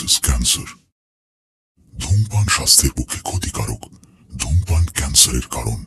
Causes 0.00 0.20
cancer 0.20 0.68
ধূমপান 2.00 2.44
স্বাস্থ্যের 2.44 2.90
পক্ষে 2.98 3.20
ক্ষতিকারক, 3.22 3.82
ধূমপান 4.36 4.86
ক্যান্সারের 4.94 5.46
কারণ। 5.50 5.84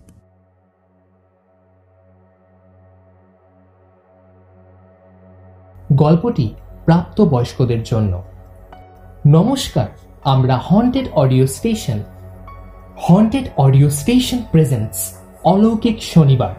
গল্পটি 5.93 6.53
প্রাপ্তবয়স্কদের 6.85 7.83
জন্য। 7.83 8.23
নমস্কার, 9.27 9.87
আমরা 10.23 10.57
haunted 10.57 11.09
audio 11.11 11.47
station 11.47 11.99
haunted 13.09 13.49
audio 13.57 13.89
station 13.89 14.39
presents 14.51 15.17
অলৌকিক 15.43 16.03
শনিবার। 16.03 16.53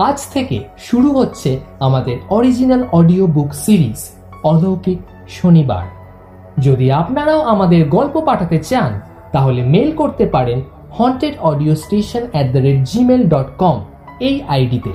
আজ 0.00 0.26
থেকে 0.32 0.64
শুরু 0.78 1.12
হচ্ছে 1.12 1.60
আমাদের 1.80 2.18
অরিজিনাল 2.30 2.82
অডিও 2.92 3.26
বুক 3.26 3.52
সিরিজ 3.54 4.08
অলৌকিক 4.42 4.98
শনিবার। 5.28 5.97
যদি 6.58 6.92
আপনারাও 6.92 7.40
আমাদের 7.40 7.88
গল্প 7.88 8.20
পাঠাতে 8.20 8.58
চান, 8.58 9.00
তাহলে 9.32 9.62
মেল 9.62 9.92
করতে 9.96 10.26
পারেন 10.26 10.62
haunted 10.90 11.34
audio 11.40 11.74
station 11.74 12.22
at 12.32 12.52
the 12.52 12.58
rate 12.58 12.82
gmail 12.82 13.22
dot 13.28 13.48
com 13.58 13.84
এই 14.20 14.42
আইডিতে। 14.48 14.90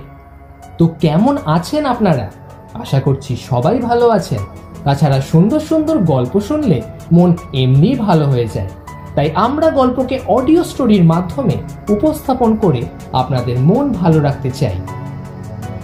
তো 0.77 0.87
কেমন 0.87 1.37
আছেন 1.45 1.85
আপনারা? 1.85 2.31
আশা 2.73 2.99
করছি 2.99 3.35
সবাই 3.35 3.79
ভালো 3.79 4.09
আছেন। 4.09 4.39
তাছাড়া 4.83 5.21
সুন্দর 5.21 5.59
সুন্দর 5.59 5.97
গল্প 5.97 6.39
শুনলে 6.39 6.81
মন 7.11 7.37
এমনি 7.53 7.95
ভালো 7.95 8.25
হয়ে 8.25 8.47
যায়। 8.53 8.67
তাই 9.15 9.31
আমরা 9.35 9.69
গল্পকে 9.69 10.19
অডিও 10.27 10.63
স্টোরির 10.63 11.03
মাধ্যমে 11.03 11.55
উপস্থাপন 11.89 12.55
করে 12.55 12.81
আপনাদের 13.13 13.59
মন 13.59 13.91
ভালো 13.91 14.19
রাখতে 14.19 14.51
চাই। 14.51 14.75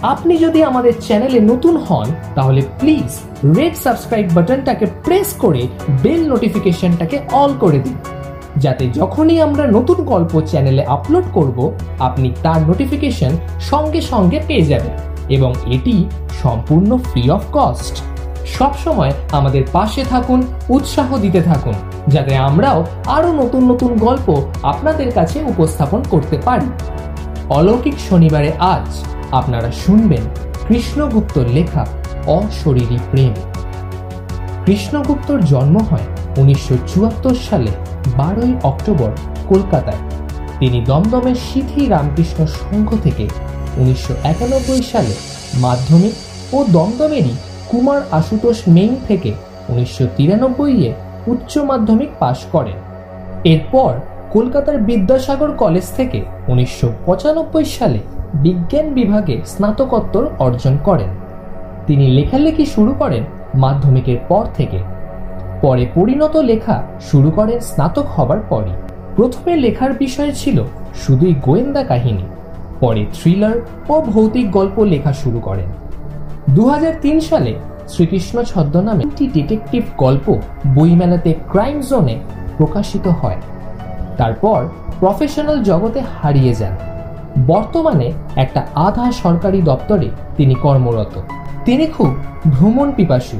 আপনি 0.02 0.38
যদি 0.38 0.64
আমাদের 0.64 0.92
চ্যানেলে 1.00 1.40
নতুন 1.40 1.76
হন, 1.76 2.08
তাহলে 2.34 2.62
প্লিজ 2.78 3.10
রেড 3.56 3.74
সাবস্ক্রাইব 3.76 4.26
বাটনটাকে 4.34 4.86
প্রেস 4.86 5.34
করে 5.34 5.68
বেল 6.02 6.22
নোটিফিকেশনটাকে 6.28 7.16
অল 7.32 7.52
করে 7.60 7.78
দিন। 7.78 7.96
যাতে 8.56 8.90
যখনই 8.90 9.40
আমরা 9.40 9.66
নতুন 9.66 9.96
গল্প 10.04 10.40
চ্যানেলে 10.40 10.84
আপলোড 10.86 11.24
করব, 11.32 11.58
আপনি 11.98 12.32
তার 12.42 12.60
নোটিফিকেশন 12.60 13.32
সঙ্গে 13.60 14.00
সঙ্গে 14.00 14.40
পেয়ে 14.46 14.62
যাবেন 14.62 14.94
এবং 15.28 15.54
এটি 15.66 16.04
সম্পূর্ণ 16.42 16.96
ফ্রি 16.96 17.30
অফ 17.30 17.42
কস্ট 17.52 17.94
সবসময় 18.46 19.12
আমাদের 19.32 19.64
পাশে 19.72 20.04
থাকুন, 20.04 20.42
উৎসাহ 20.68 21.18
দিতে 21.18 21.42
থাকুন, 21.42 21.74
যাতে 22.08 22.36
আমরাও 22.36 22.84
আরও 23.06 23.32
নতুন 23.32 23.62
নতুন 23.70 23.96
গল্প 23.96 24.28
আপনাদের 24.62 25.12
কাছে 25.12 25.44
উপস্থাপন 25.44 26.02
করতে 26.10 26.38
পারি। 26.38 26.68
অলৌকিক 27.50 27.96
শনিবারে 28.10 28.52
আজ 28.74 28.86
আপনারা 29.32 29.70
শুনবেন 29.72 30.24
কৃষ্ণগুপ্তর 30.68 31.46
লেখা 31.48 31.86
অশরীরী 32.26 32.98
প্রেম। 33.10 33.34
কৃষ্ণগুপ্তর 34.64 35.38
জন্ম 35.42 35.76
হয় 35.90 36.06
উনিশশো 36.36 36.74
চুয়াত্তর 36.86 37.34
সালে, 37.48 37.72
বারোই 38.16 38.52
অক্টোবর, 38.62 39.10
কলকাতায়। 39.48 40.02
তিনি 40.58 40.78
দমদমের 40.80 41.34
সিথি 41.34 41.86
রামকৃষ্ণ 41.86 42.46
সংঘ 42.46 42.88
থেকে 43.02 43.24
উনিশশো 43.76 44.14
একানব্বই 44.24 44.82
সালে 44.82 45.14
মাধ্যমিক 45.60 46.14
ও 46.52 46.58
দমদমেরই 46.72 47.34
কুমার 47.68 48.00
আশুতোষ 48.10 48.58
মেইন 48.68 48.94
থেকে 49.08 49.30
উনিশশো 49.68 50.04
তিরানব্বই 50.16 50.74
এ 50.88 50.90
উচ্চ 51.26 51.58
মাধ্যমিক 51.58 52.10
পাশ 52.18 52.38
করেন। 52.52 52.78
এরপর 53.44 53.92
কলকাতার 54.32 54.78
বিদ্যাসাগর 54.78 55.50
কলেজ 55.52 55.86
থেকে 55.96 56.18
উনিশশো 56.48 56.88
পঁচানব্বই 57.06 57.64
সালে 57.64 58.00
বিজ্ঞান 58.34 58.94
বিভাগে 58.94 59.40
স্নাতকোত্তর 59.46 60.26
অর্জন 60.38 60.78
করেন। 60.84 61.08
তিনি 61.86 62.08
লেখালেখি 62.08 62.66
শুরু 62.66 62.94
করেন 62.98 63.24
মাধ্যমিকের 63.54 64.16
পর 64.28 64.44
থেকে। 64.56 64.78
পরে 65.62 65.86
পরিণত 65.94 66.36
লেখা 66.36 66.82
শুরু 67.00 67.30
করেন 67.30 67.60
স্নাতক 67.60 68.06
হবার 68.06 68.38
পরই। 68.48 68.70
প্রথমে 69.16 69.56
লেখার 69.56 69.92
বিষয় 69.92 70.30
ছিল 70.30 70.64
শুধুই 70.94 71.34
গোয়েন্দা 71.42 71.82
কাহিনী, 71.82 72.22
পরে 72.80 73.06
থ্রিলার 73.14 73.60
ও 73.88 74.00
ভৌতিক 74.00 74.50
গল্প 74.50 74.80
লেখা 74.80 75.12
শুরু 75.12 75.40
করেন। 75.40 75.66
দু 76.50 76.68
হাজার 76.68 76.92
তিন 77.02 77.20
সালে 77.20 77.54
শ্রীকৃষ্ণ 77.88 78.42
ছদ্মনামে 78.42 79.04
একটি 79.04 79.26
ডিটেকটিভ 79.26 79.82
গল্প 79.98 80.38
বইমেলাতে 80.74 81.34
ক্রাইম 81.48 81.80
জোনে 81.80 82.18
প্রকাশিত 82.56 83.08
হয়। 83.08 83.36
তারপর 84.16 84.68
প্রফেশনাল 85.00 85.62
জগতে 85.62 86.00
হারিয়ে 86.22 86.54
যান। 86.54 86.76
বর্তমানে 87.46 88.12
একটা 88.36 88.66
আধা 88.74 89.12
সরকারি 89.12 89.62
দপ্তরে 89.62 90.08
তিনি 90.36 90.54
কর্মরত। 90.54 91.20
তিনি 91.64 91.86
খুব 91.86 92.14
ভ্রমণ 92.50 92.92
পিপাসু, 92.92 93.36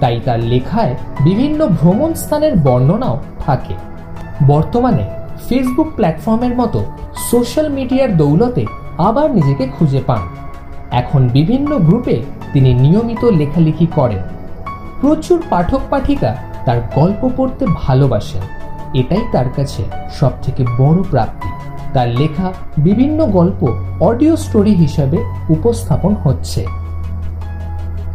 তাই 0.00 0.20
তার 0.24 0.40
লেখায় 0.40 0.94
বিভিন্ন 1.24 1.66
ভ্রমণ 1.66 2.14
স্থানের 2.14 2.56
বর্ণনাও 2.56 3.20
থাকে। 3.46 3.74
বর্তমানে 4.46 5.04
ফেসবুক 5.48 5.86
প্ল্যাটফর্মের 5.96 6.56
মতো 6.56 6.84
সোশ্যাল 7.30 7.68
মিডিয়ার 7.68 8.16
দৌলতে 8.16 8.66
আবার 8.98 9.30
নিজেকে 9.30 9.66
খুঁজে 9.66 10.00
পান। 10.06 10.18
এখন 10.90 11.28
বিভিন্ন 11.28 11.78
গ্রুপে 11.78 12.22
তিনি 12.52 12.74
নিয়মিত 12.74 13.24
লেখালেখি 13.24 13.86
করেন। 13.86 14.22
প্রচুর 15.00 15.42
পাঠক 15.50 15.80
পাঠিকা 15.90 16.36
তার 16.64 16.80
গল্প 16.94 17.30
পড়তে 17.36 17.66
ভালোবাসেন। 17.74 18.42
এটাই 18.94 19.20
তার 19.32 19.46
কাছে 19.56 19.82
সবথেকে 20.12 20.64
বড় 20.78 21.02
প্রাপ্তি। 21.10 21.48
তার 21.94 22.08
লেখা 22.08 22.52
বিভিন্ন 22.78 23.26
গল্প 23.26 23.68
অডিও 24.00 24.36
স্টোরি 24.36 24.74
হিসাবে 24.74 25.18
উপস্থাপন 25.48 26.14
হচ্ছে। 26.14 26.66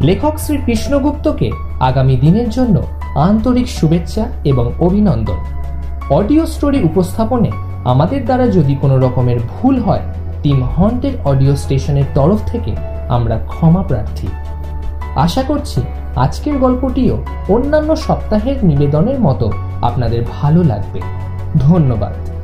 লেখক 0.02 0.38
শ্রী 0.38 0.58
কৃষ্ণগুপ্তকে 0.58 1.52
আগামী 1.80 2.16
দিনের 2.16 2.50
জন্য 2.50 2.82
আন্তরিক 3.16 3.68
শুভেচ্ছা 3.68 4.26
এবং 4.44 4.72
অভিনন্দন। 4.80 5.38
অডিও 6.10 6.46
স্টোরি 6.46 6.84
উপস্থাপনে 6.84 7.52
আমাদের 7.84 8.26
দ্বারা 8.26 8.48
যদি 8.48 8.76
কোনো 8.76 8.98
রকমের 9.00 9.40
ভুল 9.50 9.80
হয়, 9.80 10.02
টিম 10.44 10.64
হন্টেড 10.64 11.14
অডিও 11.26 11.56
স্টেশনের 11.56 12.04
তরফ 12.16 12.40
থেকে 12.46 12.76
আমরা 13.10 13.40
ক্ষমা 13.48 13.84
প্রার্থী। 13.84 14.28
আশা 15.16 15.42
করছি 15.42 15.82
আজকের 16.16 16.58
গল্পটিও 16.58 17.24
অন্যান্য 17.50 17.96
সপ্তাহের 17.96 18.56
নিবেদনের 18.66 19.20
মতো 19.20 19.52
আপনাদের 19.82 20.22
ভালো 20.42 20.64
লাগবে। 20.64 21.02
ধন্যবাদ। 21.60 22.37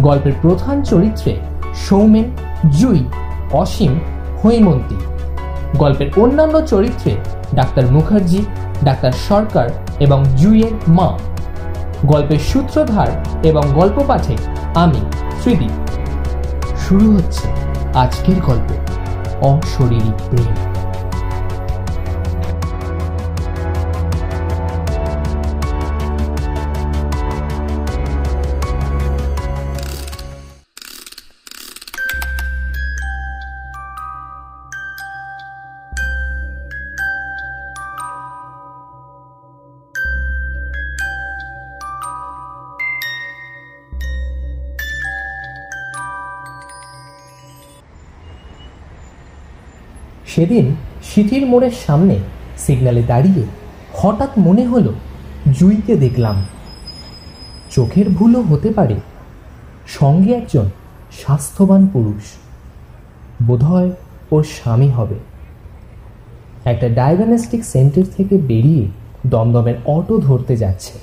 গল্পের 0.00 0.32
প্রধান 0.42 0.82
চরিত্রে 0.82 1.36
সৌমেন, 1.74 2.24
জুই, 2.70 3.04
অসীম, 3.52 4.00
হৈমন্তী। 4.44 4.96
গল্পের 5.78 6.10
অন্যান্য 6.16 6.66
চরিত্রে 6.66 7.16
ডাক্তার 7.54 7.86
মুখার্জি, 7.86 8.44
ডাক্তার 8.84 9.12
সরকার 9.28 9.68
এবং 10.00 10.24
জুইয়ের 10.36 10.72
মা। 10.88 11.18
গল্পের 12.06 12.38
সূত্রধার 12.38 13.06
এবং 13.42 13.62
গল্প 13.74 14.04
পাঠে 14.08 14.36
আমি 14.74 15.00
ত্রিদীপ 15.42 15.70
শুরু 16.76 17.16
হচ্ছে 17.16 17.48
আজকের 17.94 18.36
গল্প, 18.46 18.70
অশরীরী 19.40 20.12
প্রেম। 20.30 20.67
সেদিন 50.38 50.74
সিটির 51.04 51.46
মোড়ের 51.46 51.70
সামনে 51.86 52.18
সিগনালে 52.58 53.02
দাঁড়িয়ে 53.02 53.42
হঠাৎ 53.94 54.30
মনে 54.38 54.66
হলো, 54.66 54.94
জুইকে 55.58 55.96
দেখলাম। 55.96 56.46
চোখের 57.70 58.10
ভুলও 58.10 58.42
হতে 58.42 58.70
পারে। 58.70 58.94
সঙ্গে 59.86 60.34
একজন 60.34 60.70
স্বাস্থ্যবান 61.12 61.86
পুরুষ। 61.86 62.22
বোধহয় 63.42 63.90
ওর 64.30 64.44
স্বামী 64.44 64.90
হবে। 64.90 65.14
একটা 66.64 66.88
ডায়াগনস্টিক 66.88 67.64
সেন্টার 67.64 68.02
থেকে 68.16 68.36
বেরিয়ে 68.36 68.88
দমদমের 69.26 69.74
অটো 69.84 70.18
ধরতে 70.18 70.56
যাচ্ছে। 70.56 70.98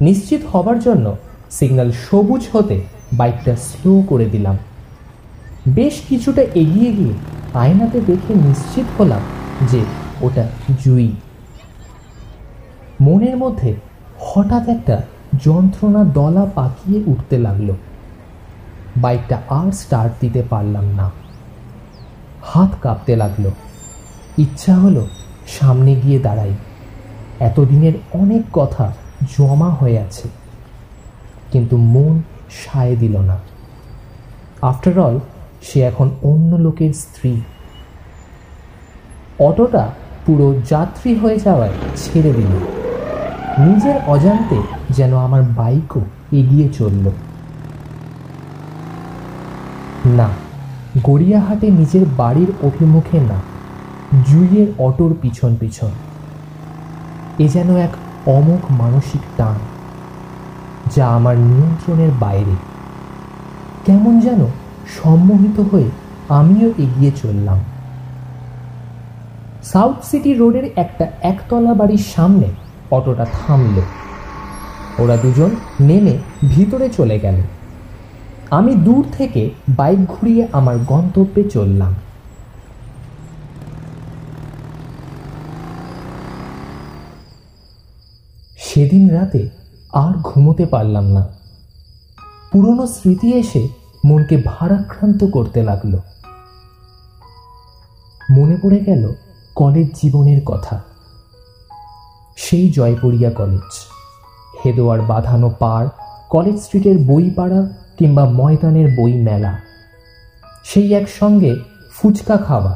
নিশ্চিত 0.00 0.40
হবার 0.52 0.78
জন্য 0.78 1.16
সিগন্যাল 1.50 1.92
সবুজ 2.10 2.46
হতে 2.52 2.80
বাইকটা 3.12 3.56
স্লো 3.56 4.02
করে 4.08 4.24
দিলাম। 4.24 4.58
বেশ 5.68 6.00
কিছুটা 6.08 6.42
এগিয়ে 6.42 6.92
গিয়ে 6.92 7.12
আয়নাতে 7.56 8.00
দেখে 8.00 8.34
নিশ্চিত 8.34 9.00
হলাম 9.00 9.20
যে 9.70 9.84
ওটা 10.20 10.48
জুই। 10.84 11.12
মনের 13.00 13.36
মধ্যে 13.36 13.74
হঠাৎ 14.20 14.68
একটা 14.68 15.02
যন্ত্রণা 15.44 16.04
দলা 16.04 16.46
পাকিয়ে 16.54 17.02
উঠতে 17.06 17.38
লাগল। 17.38 17.74
বাইকটা 18.96 19.42
আর 19.48 19.72
স্টার্ট 19.72 20.12
দিতে 20.20 20.42
পারলাম 20.50 20.84
না। 20.84 21.10
হাত 22.42 22.76
কাঁপতে 22.82 23.16
লাগল। 23.16 23.50
ইচ্ছা 24.38 24.74
হলো 24.74 25.06
সামনে 25.46 25.94
গিয়ে 25.94 26.18
দাঁড়াই। 26.18 26.54
এতদিনের 27.40 27.92
অনেক 28.12 28.42
কথা 28.52 28.94
জমা 29.38 29.70
হয়ে 29.70 29.98
আছে। 29.98 30.28
কিন্তু 31.52 31.76
মন 31.76 32.22
সায় 32.50 32.96
দিল 32.96 33.16
না। 33.18 33.38
আফটার 34.62 34.98
অল 34.98 35.20
সে 35.66 35.80
এখন 35.80 36.10
অন্য 36.22 36.56
লোকের 36.56 36.92
স্ত্রী। 36.92 37.40
অটোটা 39.38 39.84
পুরো 40.26 40.54
যাত্রী 40.70 41.14
হয়ে 41.14 41.38
যাওয়ায় 41.38 41.74
ছেড়ে 41.96 42.32
দিল। 42.32 42.52
নিজের 43.58 43.94
অজান্তে 44.06 44.58
যেন 44.90 45.16
আমার 45.16 45.42
বাইকও 45.42 46.00
এগিয়ে 46.32 46.68
চলল। 46.68 47.06
না, 50.06 50.28
গড়িয়াহাটে 51.02 51.70
নিজের 51.70 52.04
বাড়ির 52.16 52.50
অভিমুখে 52.62 53.20
না, 53.20 53.38
জুইয়ের 54.26 54.66
অটোর 54.78 55.14
পিছন 55.22 55.56
পিছন। 55.60 55.92
এ 57.38 57.48
যেন 57.48 57.76
এক 57.76 57.92
অমোঘ 58.26 58.62
মানসিক 58.70 59.20
টান, 59.36 59.58
যা 60.96 61.04
আমার 61.08 61.36
নিয়ন্ত্রণের 61.38 62.12
বাইরে। 62.20 62.54
কেমন 63.86 64.20
যেন 64.20 64.40
সম্মোহিত 64.94 65.60
হয়ে 65.60 65.90
আমিও 66.28 66.68
এগিয়ে 66.78 67.12
চললাম। 67.22 67.58
সাউথ 69.62 70.04
সিটি 70.04 70.34
রোডের 70.34 70.64
একটা 70.76 71.06
একতলা 71.22 71.74
বাড়ির 71.74 72.04
সামনে 72.16 72.48
অটোটা 72.90 73.26
থামল। 73.32 73.80
ওরা 74.98 75.16
দুজন 75.16 75.50
নেমে 75.80 76.18
ভিতরে 76.48 76.88
চলে 76.88 77.18
গেল। 77.18 77.40
আমি 78.50 78.74
দূর 78.74 79.04
থেকে 79.12 79.50
বাইক 79.68 80.04
ঘুরিয়ে 80.04 80.48
আমার 80.52 80.78
গন্তব্যে 80.78 81.50
চললাম। 81.50 81.94
সেদিন 88.58 89.08
রাতে 89.08 89.48
আর 89.92 90.12
ঘুমোতে 90.22 90.66
পারলাম 90.66 91.04
না। 91.04 91.28
পুরনো 92.52 92.86
স্মৃতি 92.86 93.32
এসে 93.32 93.68
মনকে 94.06 94.36
ভারাক্রান্ত 94.46 95.20
করতে 95.24 95.62
লাগল। 95.62 95.94
মনে 98.30 98.56
পড়ে 98.62 98.78
গেল 98.78 99.12
কলেজ 99.54 99.88
জীবনের 100.02 100.40
কথা। 100.44 100.76
সেই 102.36 102.66
জয়পুরিয়া 102.70 103.30
কলেজ, 103.30 103.72
হেদোয়ার 104.60 105.00
বাঁধানো 105.00 105.48
পাড়, 105.58 105.88
কলেজ 106.30 106.56
স্ট্রিটের 106.60 106.96
বইপাড়া 106.98 107.60
কিংবা 107.98 108.24
ময়দানের 108.30 108.88
বই 108.96 109.12
মেলা 109.12 109.52
সেই 110.64 110.88
একসঙ্গে 110.94 111.52
ফুচকা 111.94 112.36
খাওয়া, 112.36 112.72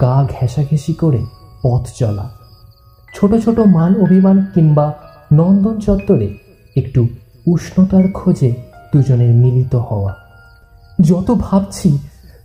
গা 0.00 0.16
ঘেঁষাঘেঁষি 0.24 0.94
করে 0.94 1.20
পথ 1.62 1.84
চলা, 1.94 2.26
ছোট 3.14 3.34
ছোট 3.34 3.58
মান 3.66 3.92
অভিমান 4.02 4.46
কিংবা 4.54 4.86
নন্দন 5.32 5.76
চত্বরে 5.80 6.28
একটু 6.76 7.00
উষ্ণতার 7.46 8.06
খোঁজে 8.12 8.50
দুজনের 8.92 9.32
মিলিত 9.34 9.74
হওয়া। 9.88 10.12
যত 11.00 11.30
ভাবছি, 11.30 11.98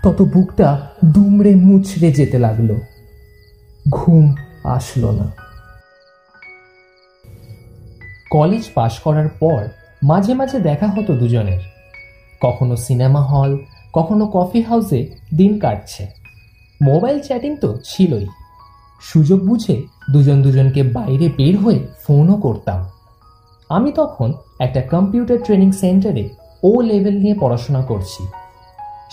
তত 0.03 0.21
বুকটা 0.21 0.87
দুমড়ে 1.05 1.55
মুচড়ে 1.55 2.11
যেতে 2.11 2.39
লাগল। 2.39 2.75
ঘুম 3.89 4.35
আসলো 4.63 5.11
না। 5.11 5.31
কলেজ 8.29 8.63
পাশ 8.73 8.99
করার 8.99 9.29
পর 9.29 9.65
মাঝে 10.03 10.33
মাঝে 10.33 10.59
দেখা 10.59 10.87
হতো 10.87 11.13
দুজনের। 11.13 11.59
কখনো 12.41 12.75
সিনেমা 12.75 13.21
হল, 13.21 13.57
কখনো 13.93 14.27
কফি 14.27 14.61
হাউসে 14.61 15.07
দিন 15.35 15.59
কাটছে। 15.59 16.07
মোবাইল 16.81 17.19
চ্যাটিং 17.19 17.57
তো 17.57 17.77
ছিলই। 17.85 18.25
সুযোগ 19.01 19.47
বুঝে 19.47 19.81
দুজন 20.11 20.41
দুজনকে 20.41 20.83
বাইরে 20.83 21.29
বের 21.37 21.57
হয়ে 21.57 21.79
ফোনও 22.03 22.35
করতাম। 22.35 22.85
আমি 23.69 23.91
তখন 23.91 24.33
একটা 24.59 24.81
কম্পিউটার 24.81 25.37
ট্রেনিং 25.43 25.71
সেন্টারে 25.71 26.29
ও 26.63 26.81
লেভেল 26.81 27.19
নিয়ে 27.19 27.35
পড়াশোনা 27.39 27.81
করছি। 27.81 28.44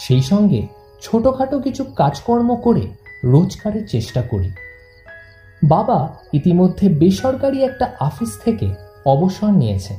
সেই 0.03 0.23
সঙ্গে 0.23 0.67
ছোটোখাটো 1.03 1.59
কিছু 1.59 1.85
কাজকর্ম 1.85 2.57
করে 2.57 2.85
রোজগারের 3.25 3.89
চেষ্টা 3.89 4.23
করি। 4.23 4.51
বাবা 5.69 5.99
ইতিমধ্যে 6.33 6.89
বেসরকারি 6.89 7.63
একটা 7.63 7.87
অফিস 8.01 8.39
থেকে 8.45 8.75
অবসর 9.07 9.51
নিয়েছে। 9.51 9.95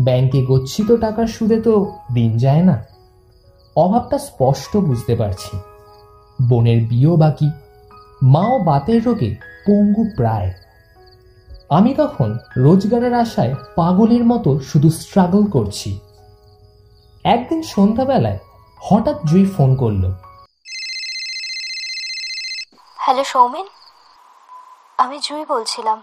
ব্যাংকে 0.00 0.46
গচ্ছিত 0.46 0.92
টাকার 0.92 1.26
সুদে 1.26 1.60
তো 1.60 1.92
দিন 2.14 2.38
যায় 2.38 2.62
না। 2.62 2.84
অভাবটা 3.76 4.18
স্পষ্ট 4.18 4.76
বুঝতে 4.76 5.16
পারছি। 5.16 5.58
বোনের 6.48 6.80
বিয়েও 6.88 7.16
বাকি, 7.16 7.50
মাও 8.22 8.58
বাতের 8.58 9.04
রোগে 9.04 9.30
পঙ্গু 9.66 10.04
প্রায়। 10.16 10.50
আমি 11.70 11.94
তখন 11.94 12.38
রোজগারের 12.56 13.14
আশায় 13.14 13.54
পাগলের 13.76 14.24
মতো 14.24 14.60
শুধু 14.60 14.90
স্ট্রাগল 14.90 15.44
করছি। 15.44 15.98
একদিন 17.24 17.62
সন্ধ্যাবেলায় 17.62 18.38
হঠাৎ 18.80 19.16
জুই 19.24 19.44
ফোন 19.44 19.76
করল। 19.76 20.04
হ্যালো 22.96 23.24
সৌমেন 23.24 23.66
আমি 24.98 25.18
জুই 25.18 25.44
বলছিলাম। 25.44 26.02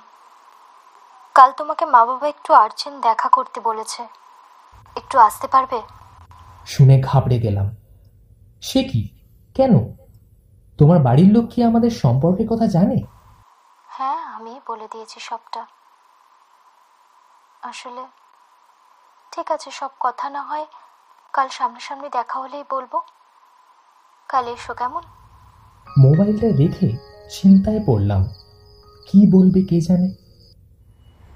কাল 1.36 1.52
তোমাকে 1.58 1.86
মা 1.86 2.06
বাবা 2.06 2.28
একটু 2.28 2.54
আর্জেন্ট 2.54 3.04
দেখা 3.04 3.30
করতে 3.30 3.62
বলেছে। 3.62 4.08
একটু 4.96 5.20
আসতে 5.20 5.48
পারবে? 5.48 5.82
শুনে 6.66 7.02
ঘাবড়ে 7.02 7.40
গেলাম। 7.40 7.68
সে 8.62 8.84
কি? 8.84 9.02
কেন? 9.56 9.74
তোমার 10.80 11.00
বাড়ির 11.00 11.30
লোক 11.34 11.46
কি 11.52 11.64
আমাদের 11.64 11.92
সম্পর্কের 11.92 12.48
কথা 12.48 12.68
জানে? 12.68 12.98
হ্যাঁ 13.88 14.18
আমি 14.34 14.60
বলে 14.68 14.88
দিয়েছি 14.92 15.20
সবটা। 15.20 15.66
আসলে 17.62 18.04
ঠিক 19.32 19.52
আছে 19.52 19.72
সব 19.72 19.92
কথা 20.00 20.30
না 20.30 20.42
হয় 20.42 20.66
কাল 21.34 21.48
সামনাসামনি 21.52 22.10
দেখা 22.14 22.40
হলেই 22.40 22.64
বলব। 22.72 23.00
কাল 24.30 24.48
এসো 24.48 24.74
কেমন? 24.74 25.02
মোবাইলটা 25.98 26.48
রেখে 26.48 26.98
চিন্তায় 27.30 27.80
পড়লাম। 27.86 28.24
কি 29.08 29.32
বলবে 29.32 29.62
কে 29.62 29.82
জানে? 29.82 30.10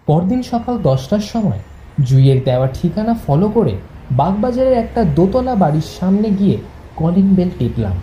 পরদিন 0.05 0.41
সকাল 0.43 0.77
দশটার 0.77 1.19
সময় 1.19 1.59
জুইয়ের 2.03 2.43
দেওয়া 2.43 2.67
ঠিকানা 2.67 3.13
ফলো 3.27 3.49
করে 3.49 3.77
বাগবাজারের 4.11 4.73
একটা 4.73 5.03
দোতলা 5.03 5.55
বাড়ির 5.55 5.87
সামনে 5.99 6.29
গিয়ে 6.29 6.57
কলিং 6.95 7.35
বেল 7.35 7.49
টিপলাম। 7.59 7.97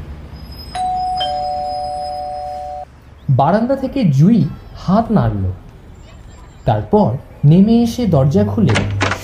বারান্দা 3.30 3.76
থেকে 3.76 4.04
জুই 4.04 4.48
হাত 4.76 5.10
নাড়ল। 5.10 5.50
তারপর 6.64 7.16
নেমে 7.44 7.82
এসে 7.82 8.06
দরজা 8.06 8.44
খুলে 8.44 8.74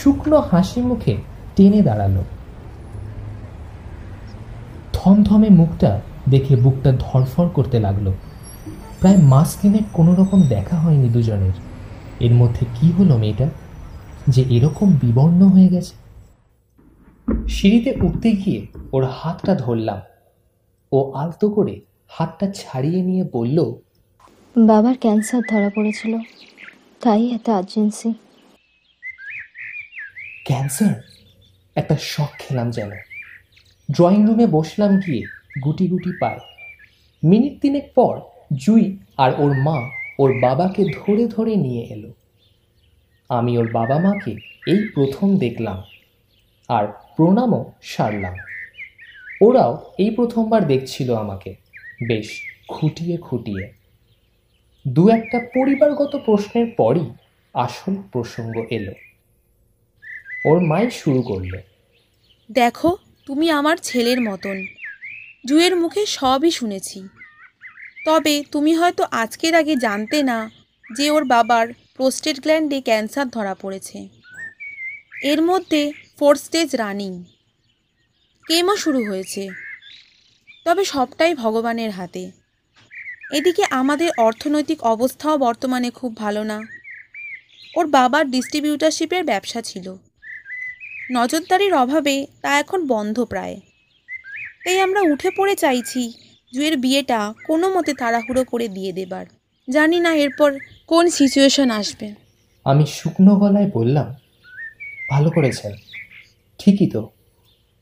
শুকনো 0.03 0.41
হাসি 0.41 0.81
মুখে 0.81 1.17
টেনে 1.57 1.83
দাঁড়াল। 1.83 2.23
থমথমে 5.05 5.49
মুখটা 5.49 6.01
দেখে 6.29 6.57
বুকটা 6.57 6.93
ধরফর 6.99 7.49
করতে 7.49 7.81
লাগল। 7.81 8.13
প্রায় 9.01 9.17
মাস 9.17 9.57
তিনেক 9.57 9.83
কোনো 9.93 10.15
রকম 10.15 10.43
দেখা 10.43 10.77
হয়নি 10.77 11.09
দুজনের। 11.09 11.53
এর 12.21 12.35
মধ্যে 12.35 12.67
কি 12.75 12.91
হলো 12.91 13.17
মেয়েটা? 13.17 13.51
যে 14.29 14.45
এরকম 14.51 14.93
বিবর্ণ 14.93 15.43
হয়ে 15.43 15.69
গেছে? 15.69 15.95
সিঁড়িতে 17.49 17.95
উঠতে 18.03 18.33
গিয়ে 18.33 18.67
ওর 18.93 19.05
হাতটা 19.05 19.55
ধরলাম। 19.55 20.01
ও 20.93 21.13
আলতো 21.13 21.51
করে 21.51 21.81
হাতটা 22.09 22.51
ছাড়িয়ে 22.51 23.03
নিয়ে 23.03 23.25
বলল 23.33 23.73
বাবার 24.67 24.95
ক্যান্সার 24.99 25.43
ধরা 25.51 25.71
পড়েছিল। 25.75 26.19
তাই 27.01 27.31
এত 27.31 27.49
আর্জেন্সি 27.49 28.15
ক্যান্সার? 30.45 30.95
একটা 31.75 31.97
শখ 32.01 32.29
খেলাম 32.39 32.71
যেন। 32.71 32.91
ড্রয়িং 33.91 34.27
রুমে 34.27 34.47
বসলাম 34.47 34.97
গিয়ে 34.97 35.23
গুটি 35.65 35.89
গুটি 35.89 36.13
পায়। 36.21 36.39
মিনিট 37.25 37.61
তিনেক 37.61 37.93
পর 37.95 38.21
জুই 38.57 38.99
আর 39.17 39.33
ওর 39.39 39.53
মা 39.59 39.91
ওর 40.19 40.41
বাবাকে 40.41 40.85
ধরে 40.85 41.27
ধরে 41.27 41.57
নিয়ে 41.57 41.83
এলো। 41.85 42.13
আমি 43.29 43.59
ওর 43.59 43.73
বাবা 43.73 43.99
মাকে 43.99 44.37
এই 44.67 44.89
প্রথম 44.95 45.37
দেখলাম 45.37 45.83
আর 46.69 46.87
প্রণামও 47.17 47.73
সারলাম। 47.83 48.35
ওরাও 49.41 49.91
এই 49.99 50.11
প্রথমবার 50.11 50.67
দেখছিল 50.67 51.15
আমাকে, 51.15 51.55
বেশ 52.09 52.41
খুঁটিয়ে 52.69 53.17
খুঁটিয়ে। 53.17 53.73
দু 54.89 55.09
একটা 55.09 55.39
পরিবারগত 55.55 56.17
প্রশ্নের 56.17 56.67
পরই 56.77 57.11
আসল 57.55 57.95
প্রসঙ্গ 58.13 58.65
এলো। 58.71 58.93
ওর 60.45 60.61
মাই 60.61 60.91
শুরু 60.91 61.23
করল। 61.23 61.57
দেখো 62.53 62.97
তুমি 63.27 63.51
আমার 63.51 63.77
ছেলের 63.77 64.21
মতন। 64.21 64.67
জুয়ের 65.47 65.77
মুখে 65.77 66.07
সবই 66.07 66.51
শুনেছি। 66.51 67.09
তবে 68.07 68.45
তুমি 68.53 68.75
হয়তো 68.75 69.07
আজকের 69.11 69.55
আগে 69.55 69.77
জানতে 69.77 70.23
না 70.23 70.51
যে 70.97 71.11
ওর 71.11 71.25
বাবার 71.25 71.69
প্রোস্টেট 71.97 72.41
গ্ল্যান্ডে 72.41 72.81
ক্যান্সার 72.81 73.29
ধরা 73.29 73.55
পড়েছে। 73.55 74.09
এর 75.23 75.43
মধ্যে 75.43 75.93
ফোর 76.19 76.37
স্টেজ 76.37 76.77
রানিং। 76.77 77.25
কেমো 78.49 78.77
শুরু 78.77 79.05
হয়েছে। 79.05 79.49
তবে 80.65 80.85
সবটাই 80.85 81.35
ভগবানের 81.35 81.91
হাতে। 81.91 82.31
এদিকে 83.33 83.65
আমাদের 83.71 84.11
অর্থনৈতিক 84.19 84.83
অবস্থাও 84.83 85.39
বর্তমানে 85.39 85.91
খুব 85.91 86.17
ভালো 86.17 86.45
না। 86.45 86.61
ওর 87.77 87.87
বাবার 87.87 88.31
ডিস্ট্রিবিউটারশিপের 88.31 89.25
ব্যবসা 89.25 89.63
ছিল। 89.63 89.97
নজরদারির 91.13 91.75
অভাবে 91.75 92.27
তা 92.43 92.59
এখন 92.59 92.87
বন্ধ 92.87 93.25
প্রায়। 93.25 93.61
তাই 94.65 94.81
আমরা 94.81 95.01
উঠে 95.01 95.31
পড়ে 95.37 95.57
চাইছি 95.57 96.13
জুয়ের 96.55 96.77
বিয়েটা 96.77 97.35
কোনো 97.47 97.69
মতে 97.69 97.95
তাড়াহুড়ো 97.95 98.45
করে 98.45 98.69
দিয়ে 98.69 98.93
দেবার। 98.93 99.27
জানি 99.71 100.01
না 100.01 100.15
এরপর 100.15 100.59
কোন 100.87 101.09
সিচুয়েশন 101.09 101.71
আসবে। 101.71 102.15
আমি 102.65 102.87
শুকনো 102.87 103.37
গলায় 103.37 103.71
বললাম 103.75 104.15
ভালো 105.11 105.31
করেছেন। 105.31 105.73
ঠিকই 106.59 106.91
তো। 106.91 107.11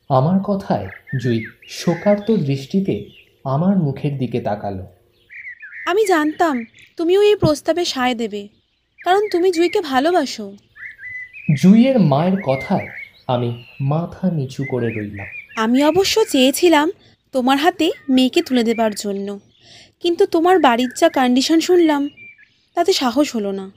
আমার 0.09 0.39
কথায় 0.43 0.87
জুই 1.21 1.45
শোকার্ত 1.69 2.31
দৃষ্টিতে 2.31 3.09
আমার 3.45 3.77
মুখের 3.77 4.17
দিকে 4.17 4.41
তাকালো। 4.41 4.85
আমি 5.85 6.05
জানতাম 6.05 6.65
তুমিও 6.97 7.21
এই 7.21 7.35
প্রস্তাবে 7.35 7.85
সায় 7.85 8.15
দেবে 8.15 8.47
কারণ 9.03 9.29
তুমি 9.29 9.51
জুইকে 9.51 9.81
ভালোবাসো। 9.81 10.55
জুইয়ের 11.61 11.99
মায়ের 11.99 12.41
কথায় 12.41 12.87
আমি 13.27 13.63
মাথা 13.81 14.31
নিচু 14.31 14.63
করে 14.69 14.89
রইলাম। 14.89 15.27
আমি 15.55 15.83
অবশ্য 15.83 16.25
চেয়েছিলাম 16.25 16.91
তোমার 17.33 17.57
হাতে 17.57 17.91
মেয়েকে 18.09 18.41
তুলে 18.41 18.63
দেবার 18.63 18.91
জন্য 18.95 19.39
কিন্তু 20.01 20.25
তোমার 20.25 20.59
বাড়ির 20.59 20.89
যা 20.99 21.09
কন্ডিশন 21.09 21.59
শুনলাম 21.59 22.09
তাতে 22.75 22.93
সাহস 22.93 23.35
হলো 23.35 23.51
না। 23.51 23.71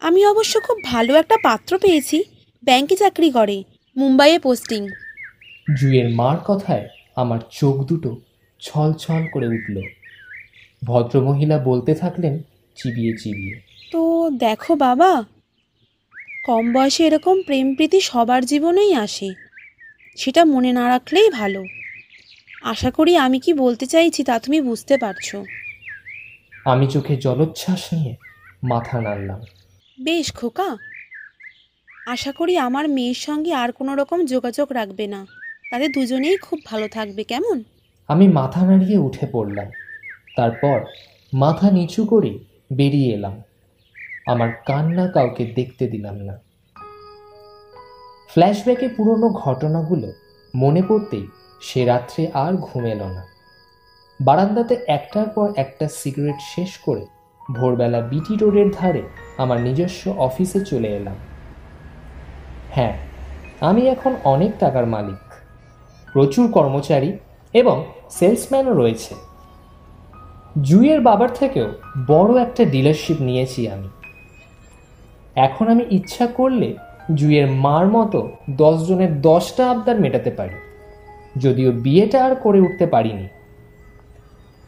আমি 0.00 0.26
অবশ্য 0.26 0.60
খুব 0.60 0.78
ভালো 0.84 1.14
একটা 1.14 1.36
পাত্র 1.42 1.78
পেয়েছি 1.78 2.22
ব্যাংকে 2.62 2.96
চাকরি 2.96 3.30
করে 3.30 3.62
মুম্বাইয়ে 3.96 4.38
পোস্টিং 4.38 4.88
জুয়ের 5.80 6.08
মার 6.14 6.36
কথায় 6.46 6.88
আমার 7.16 7.40
চোখ 7.50 7.76
দুটো 7.84 8.16
ছল 8.60 8.92
ছল 8.92 9.22
করে 9.32 9.46
উঠল। 9.46 9.76
ভদ্রমহিলা 10.84 11.58
বলতে 11.58 11.94
থাকলেন 11.94 12.42
চিবিয়ে 12.76 13.12
চিবিয়ে। 13.16 13.60
তো 13.92 14.30
দেখো 14.30 14.74
বাবা 14.76 15.24
কম 16.48 16.72
বয়সে 16.72 17.06
এরকম 17.06 17.42
প্রেম 17.42 17.74
প্রীতি 17.74 18.00
সবার 18.00 18.44
জীবনেই 18.44 18.94
আসে। 18.94 19.34
সেটা 20.16 20.44
মনে 20.44 20.72
না 20.72 20.88
রাখলেই 20.88 21.30
ভালো। 21.30 21.64
আশা 22.62 22.90
করি 22.90 23.16
আমি 23.16 23.40
কি 23.40 23.52
বলতে 23.52 23.86
চাইছি 23.86 24.24
তা 24.24 24.38
তুমি 24.38 24.60
বুঝতে 24.60 24.98
পারছ। 24.98 25.36
আমি 26.64 26.86
চোখে 26.86 27.16
জলোচ্ছ্বাস 27.16 27.94
নিয়ে 27.94 28.16
মাথা 28.64 29.00
নাড়লাম। 29.00 29.40
বেশ 30.00 30.32
খোকা। 30.32 30.76
আশা 32.06 32.32
করি 32.32 32.58
আমার 32.58 32.88
মেয়ের 32.88 33.14
সঙ্গে 33.14 33.52
আর 33.52 33.72
কোনো 33.72 33.96
রকম 33.96 34.26
যোগাযোগ 34.26 34.72
রাখবে 34.72 35.06
না। 35.06 35.26
তাদের 35.70 35.92
দুজনেই 35.92 36.36
খুব 36.36 36.58
ভালো 36.64 36.88
থাকবে 36.88 37.24
কেমন? 37.24 37.62
আমি 38.08 38.28
মাথা 38.28 38.66
নাড়িয়ে 38.66 38.98
উঠে 38.98 39.26
পড়লাম। 39.32 39.70
তারপর 40.36 40.84
মাথা 41.34 41.70
নিচু 41.70 42.04
করে 42.04 42.38
বেরিয়ে 42.72 43.14
এলাম। 43.14 43.42
আমার 44.28 44.50
কান্না 44.66 45.08
কাউকে 45.08 45.44
দেখতে 45.54 45.86
দিলাম 45.86 46.16
না। 46.16 46.34
ফ্ল্যাশব্যাকে 48.28 48.88
পুরনো 48.88 49.28
ঘটনাগুলো 49.28 50.12
মনে 50.56 50.82
পড়তেই 50.88 51.26
সে 51.60 51.84
রাত্রে 51.84 52.30
আর 52.34 52.52
ঘুম 52.56 52.84
এলো 52.84 53.08
না। 53.08 53.22
বারান্দাতে 54.20 54.74
একটার 54.86 55.28
পর 55.28 55.52
একটা 55.56 55.88
সিগারেট 55.88 56.38
শেষ 56.54 56.78
করে 56.78 57.04
ভোরবেলা 57.56 58.00
বিটি 58.00 58.36
রোডের 58.36 58.70
ধারে 58.70 59.02
আমার 59.38 59.60
নিজস্ব 59.60 60.14
অফিসে 60.18 60.60
চলে 60.64 60.88
এলাম। 60.88 61.16
হ্যাঁ 62.70 62.98
আমি 63.60 63.88
এখন 63.88 64.12
অনেক 64.24 64.52
টাকার 64.58 64.86
মালিক, 64.86 65.22
প্রচুর 66.12 66.52
কর্মচারী 66.52 67.10
এবং 67.54 67.84
সেলসম্যানও 68.10 68.74
রয়েছে। 68.74 69.14
জুইয়ের 70.62 71.00
বাবার 71.00 71.28
থেকেও 71.34 71.68
বড় 72.06 72.42
একটা 72.42 72.64
ডিলারশিপ 72.64 73.16
নিয়েছি 73.20 73.68
আমি। 73.68 73.88
এখন 75.38 75.68
আমি 75.68 75.84
ইচ্ছা 75.90 76.26
করলে 76.26 76.74
জুইয়ের 77.14 77.50
মার 77.50 77.86
মতো 77.86 78.30
দশজনের 78.50 79.20
দশটা 79.20 79.70
আবদার 79.70 80.00
মেটাতে 80.00 80.30
পারি। 80.30 80.54
যদিও 81.40 81.72
বিয়েটা 81.72 82.24
আর 82.24 82.34
করে 82.34 82.60
উঠতে 82.60 82.86
পারিনি। 82.86 83.28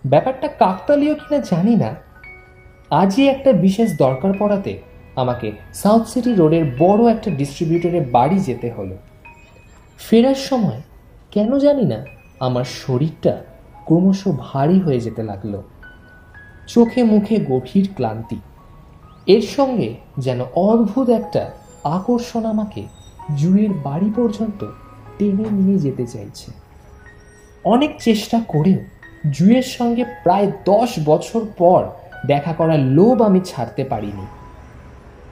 ব্যাপারটা 0.06 0.48
কাকতালীয় 0.48 1.14
কিনা 1.14 1.38
জানি 1.38 1.76
না। 1.76 1.94
আজই 2.90 3.28
একটা 3.28 3.52
বিশেষ 3.52 3.98
দরকার 3.98 4.32
পড়াতে 4.38 4.80
আমাকে 5.16 5.52
সাউথ 5.74 6.06
সিটি 6.06 6.34
রোডের 6.34 6.64
বড় 6.78 7.10
একটা 7.10 7.30
ডিস্ট্রিবিউটরের 7.30 8.04
বাড়ি 8.10 8.38
যেতে 8.38 8.70
হলো। 8.70 8.96
ফেরার 9.98 10.34
সময় 10.34 10.80
কেন 11.30 11.58
জানি 11.58 11.84
না 11.84 12.04
আমার 12.40 12.64
শরীরটা 12.64 13.44
ক্রমশ 13.84 14.28
ভারী 14.38 14.80
হয়ে 14.80 15.00
যেতে 15.00 15.22
লাগল। 15.22 15.62
চোখে 16.66 17.02
মুখে 17.02 17.36
গভীর 17.36 17.88
ক্লান্তি। 17.94 18.40
এর 19.34 19.44
সঙ্গে 19.56 19.88
যেন 20.18 20.40
অদ্ভুত 20.54 21.08
একটা 21.10 21.42
আকর্ষণ 21.84 22.44
আমাকে 22.44 22.82
জুয়ের 23.36 23.72
বাড়ি 23.84 24.10
পর্যন্ত 24.16 24.60
টেনে 25.18 25.46
নিয়ে 25.50 25.78
যেতে 25.78 26.04
চাইছে। 26.06 26.48
অনেক 27.64 27.92
চেষ্টা 28.00 28.38
করেও 28.48 28.80
জুয়ের 29.30 29.66
সঙ্গে 29.76 30.04
প্রায় 30.22 30.48
দশ 30.64 30.90
বছর 31.04 31.42
পর 31.58 31.80
দেখা 32.26 32.52
করার 32.52 32.78
লোভ 32.78 33.22
আমি 33.22 33.40
ছাড়তে 33.44 33.82
পারিনি। 33.84 34.26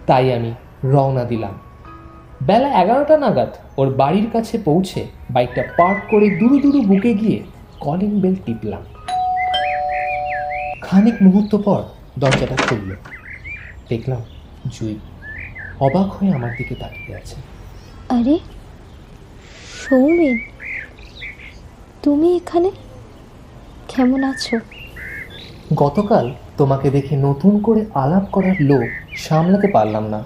তাই 0.06 0.26
আমি 0.32 0.50
রওনা 0.84 1.24
দিলাম। 1.24 1.54
বেলা 2.42 2.70
এগারোটা 2.82 3.16
নাগাদ 3.18 3.52
ওর 3.78 3.88
বাড়ির 3.94 4.28
কাছে 4.32 4.54
পৌঁছে 4.58 5.00
বাইকটা 5.30 5.62
পার্ক 5.78 6.00
করে 6.10 6.26
দুরু 6.38 6.56
দুরু 6.58 6.80
বুকে 6.82 7.12
গিয়ে 7.14 7.38
কলিং 7.80 8.12
বেল 8.20 8.36
টিপলাম। 8.46 8.82
খানিক 10.82 11.16
মুহূর্ত 11.22 11.52
পর 11.56 11.80
দরজাটা 12.18 12.56
খুলল। 12.68 12.90
দেখলাম 13.88 14.22
জুই 14.74 14.98
অবাক 15.80 16.06
হয়ে 16.06 16.32
আমার 16.32 16.52
দিকে 16.58 16.74
তাকিয়ে 16.74 17.16
আছে। 17.16 17.36
আরে 18.08 18.38
সৌমেন 19.82 20.38
তুমি 22.02 22.36
এখানে? 22.36 22.70
কেমন 23.88 24.24
আছো? 24.24 24.56
গতকাল 25.74 26.32
তোমাকে 26.56 26.90
দেখে 26.90 27.16
নতুন 27.16 27.62
করে 27.62 27.84
আলাপ 27.94 28.24
করার 28.32 28.58
লোক 28.60 28.88
সামলাতে 29.16 29.68
পারলাম 29.68 30.04
না। 30.14 30.24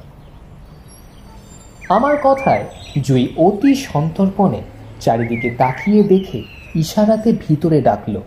আমার 1.88 2.16
কথায় 2.22 2.64
জুই 3.02 3.28
অতি 3.36 3.74
সন্তর্পণে 3.74 4.62
চারিদিকে 5.00 5.50
তাকিয়ে 5.50 6.02
দেখে 6.02 6.42
ইশারাতে 6.74 7.32
ভিতরে 7.32 7.80
ডাকলো। 7.80 8.22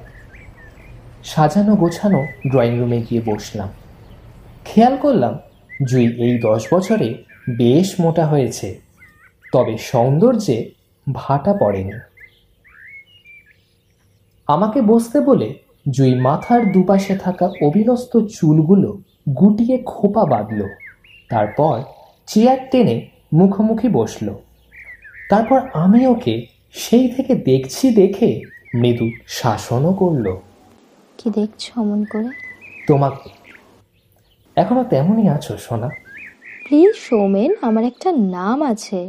সাজানো 1.24 1.76
গোছানো 1.76 2.26
ড্রয়িং 2.52 2.80
রুমে 2.80 3.02
গিয়ে 3.02 3.22
বসলাম। 3.26 3.70
খেয়াল 4.66 4.98
করলাম 4.98 5.40
জুই 5.86 6.06
এই 6.18 6.38
দশ 6.38 6.74
বছরে 6.74 7.24
বেশ 7.50 8.00
মোটা 8.00 8.26
হয়েছে 8.26 8.80
তবে 9.54 9.78
সৌন্দর্যে 9.78 10.72
ভাটা 11.14 11.54
পড়েনি। 11.54 11.94
আমাকে 14.48 14.82
বসতে 14.82 15.20
বলে 15.20 15.54
জুই 15.90 16.14
মাথার 16.20 16.72
দুপাশে 16.72 17.18
থাকা 17.18 17.46
অবিনস্ত 17.62 18.18
চুলগুলো 18.18 19.02
গুটিয়ে 19.40 19.78
খোপা 19.78 20.26
বাঁধল। 20.26 20.62
তারপর 21.30 21.82
চেয়ার 22.28 22.58
টেনে 22.72 23.08
মুখোমুখি 23.34 23.88
বসল। 23.90 24.34
তারপর 25.30 25.60
আমি 25.74 26.08
ওকে 26.08 26.48
সেই 26.74 27.08
থেকে 27.08 27.36
দেখছি 27.36 27.90
দেখে 27.92 28.42
মৃদু 28.76 29.10
শাসনও 29.28 29.94
করল। 29.94 30.38
কি 31.18 31.30
দেখছ 31.30 31.72
অমন 31.78 32.04
করে? 32.04 32.30
তোমাকে 32.88 33.30
এখনও 34.58 34.84
তেমনই 34.84 35.28
আছো 35.30 35.54
সোনা। 35.58 35.90
প্লিজ 36.66 36.94
সৌমেন 37.08 37.52
আমার 37.62 37.84
একটা 37.84 38.10
নাম 38.38 38.58
আছে। 38.64 39.00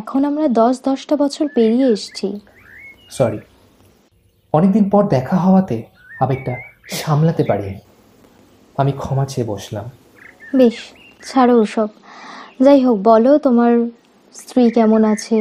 এখন 0.00 0.20
আমরা 0.24 0.46
দশ 0.60 0.74
দশটা 0.88 1.14
বছর 1.16 1.44
পেরিয়ে 1.54 1.86
এসেছি। 1.92 2.28
সরি 3.10 3.38
অনেকদিন 4.54 4.84
পর 4.90 5.02
দেখা 5.08 5.36
হওয়াতে 5.36 5.76
আবেগটা 6.20 6.54
সামলাতে 7.00 7.42
পারিনি। 7.44 7.76
আমি 8.78 8.92
ক্ষমা 8.92 9.24
চেয়ে 9.26 9.46
বসলাম। 9.46 9.86
বেশ 10.56 10.76
ছাড়ো 11.22 11.54
ওসব। 11.60 11.88
যাই 12.64 12.80
হোক 12.84 12.96
বলো 13.10 13.32
তোমার 13.38 13.72
স্ত্রী 14.34 14.62
কেমন 14.70 15.02
আছে? 15.04 15.36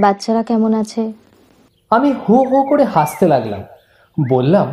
বাচ্চারা 0.00 0.42
কেমন 0.42 0.72
আছে? 0.74 1.02
আমি 1.90 2.10
হো 2.22 2.36
হো 2.50 2.58
করে 2.70 2.84
হাসতে 2.84 3.24
লাগলাম। 3.28 3.62
বললাম 4.30 4.66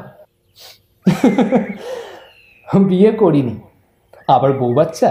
বিয়ে 2.90 3.12
করিনি। 3.22 3.56
আবার 4.36 4.52
বউ 4.60 4.72
বাচ্চা? 4.74 5.10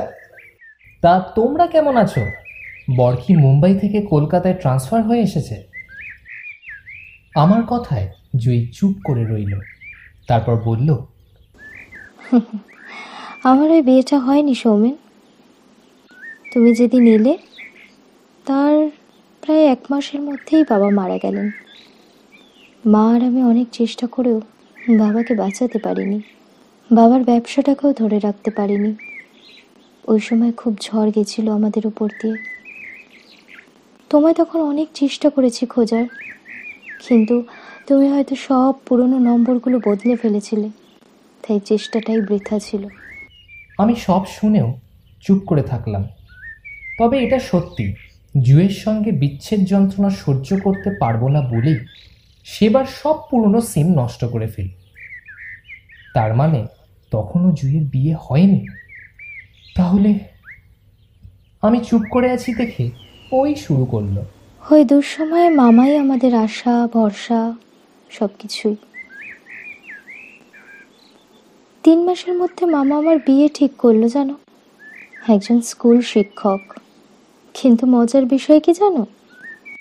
তা 1.03 1.13
তোমরা 1.37 1.65
কেমন 1.67 1.95
আছো? 2.05 2.23
বর 2.97 3.15
কি 3.23 3.33
মুম্বাই 3.37 3.75
থেকে 3.83 3.99
কলকাতায় 4.13 4.57
ট্রান্সফার 4.63 5.01
হয়ে 5.03 5.23
এসেছে? 5.29 5.57
আমার 7.35 7.63
কথায় 7.73 8.07
জুই 8.43 8.61
চুপ 8.77 8.95
করে 9.05 9.25
রইল। 9.25 9.55
তারপর 10.29 10.55
বলল, 10.69 10.89
আমার 13.51 13.69
ওই 13.71 13.83
বিয়েটা 13.83 14.17
হয়নি 14.19 14.55
সৌমেন। 14.63 14.97
তুমি 16.53 16.71
যেদিন 16.75 17.05
এলে, 17.17 17.35
তার 18.47 18.75
প্রায় 19.43 19.65
এক 19.75 19.81
মাসের 19.91 20.21
মধ্যেই 20.21 20.65
বাবা 20.71 20.89
মারা 20.99 21.17
গেলেন। 21.25 21.49
মা 22.93 23.05
আর 23.15 23.21
আমি 23.29 23.41
অনেক 23.53 23.69
চেষ্টা 23.73 24.07
করেও 24.07 24.39
বাবাকে 24.99 25.33
বাঁচাতে 25.35 25.79
পারিনি। 25.79 26.19
বাবার 26.99 27.23
ব্যবসাটাকেও 27.31 27.91
ধরে 28.01 28.19
রাখতে 28.27 28.51
পারিনি। 28.59 28.93
ওই 30.13 30.21
সময় 30.29 30.53
খুব 30.61 30.73
ঝড় 30.87 31.11
গেছিল 31.17 31.47
আমাদের 31.59 31.85
উপর 31.91 32.09
দিয়ে। 32.21 32.37
তোমায় 34.11 34.37
তখন 34.41 34.61
অনেক 34.73 34.89
চেষ্টা 35.01 35.29
করেছি 35.31 35.63
খোঁজার, 35.67 36.07
কিন্তু 37.07 37.37
তুমি 37.89 38.07
হয়তো 38.13 38.35
সব 38.49 38.73
পুরনো 38.87 39.19
নম্বরগুলো 39.29 39.77
বদলে 39.89 40.15
ফেলেছিলে, 40.23 40.69
তাই 41.45 41.59
চেষ্টাটাই 41.71 42.21
বৃথা 42.29 42.57
ছিল। 42.67 42.83
আমি 43.79 43.95
সব 44.07 44.23
শুনেও 44.37 44.69
চুপ 45.25 45.41
করে 45.47 45.63
থাকলাম। 45.63 46.03
তবে 46.99 47.17
এটা 47.25 47.39
সত্যি, 47.51 47.87
জুয়ের 48.47 48.75
সঙ্গে 48.85 49.11
বিচ্ছেদ 49.23 49.61
যন্ত্রণা 49.73 50.11
সহ্য 50.23 50.49
করতে 50.65 50.89
পারব 51.03 51.23
না 51.35 51.41
বলেই 51.53 51.79
সেবার 52.47 52.87
সব 53.01 53.17
পুরনো 53.29 53.61
সিম 53.71 53.89
নষ্ট 54.01 54.23
করে 54.35 54.49
ফেলি। 54.55 54.75
তার 56.17 56.33
মানে 56.41 56.61
তখনও 57.13 57.51
জুয়ের 57.53 57.85
বিয়ে 57.85 58.15
হয়নি? 58.21 58.61
তাহলে 59.77 60.11
আমি 61.63 61.79
চুপ 61.85 62.03
করে 62.11 62.29
আছি 62.31 62.55
দেখে 62.55 62.91
ওই 63.33 63.55
শুরু 63.55 63.85
করল। 63.85 64.17
ওই 64.71 64.85
দুঃসময়ে 64.85 65.49
মামাই 65.51 65.93
আমাদের 65.97 66.35
আশা 66.35 66.89
ভরসা 66.93 67.41
সব 68.11 68.29
কিছুই 68.39 68.77
তিন 71.85 71.99
মাসের 72.05 72.35
মধ্যে 72.35 72.67
মামা 72.67 72.95
আমার 72.97 73.17
বিয়ে 73.27 73.49
ঠিক 73.55 73.73
করল 73.79 74.09
জানো? 74.09 74.35
একজন 75.29 75.61
স্কুল 75.61 76.01
শিক্ষক। 76.01 76.63
কিন্তু 77.55 77.87
মজার 77.87 78.25
বিষয় 78.25 78.61
কি 78.61 78.73
জানো? 78.73 79.07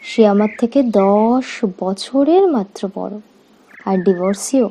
সে 0.03 0.21
আমার 0.27 0.51
থেকে 0.59 0.83
দশ 0.83 1.47
বছরের 1.79 2.47
মাত্র 2.47 2.81
বড়। 2.95 3.15
আর 3.85 3.97
ডিভোর্সিও 4.03 4.67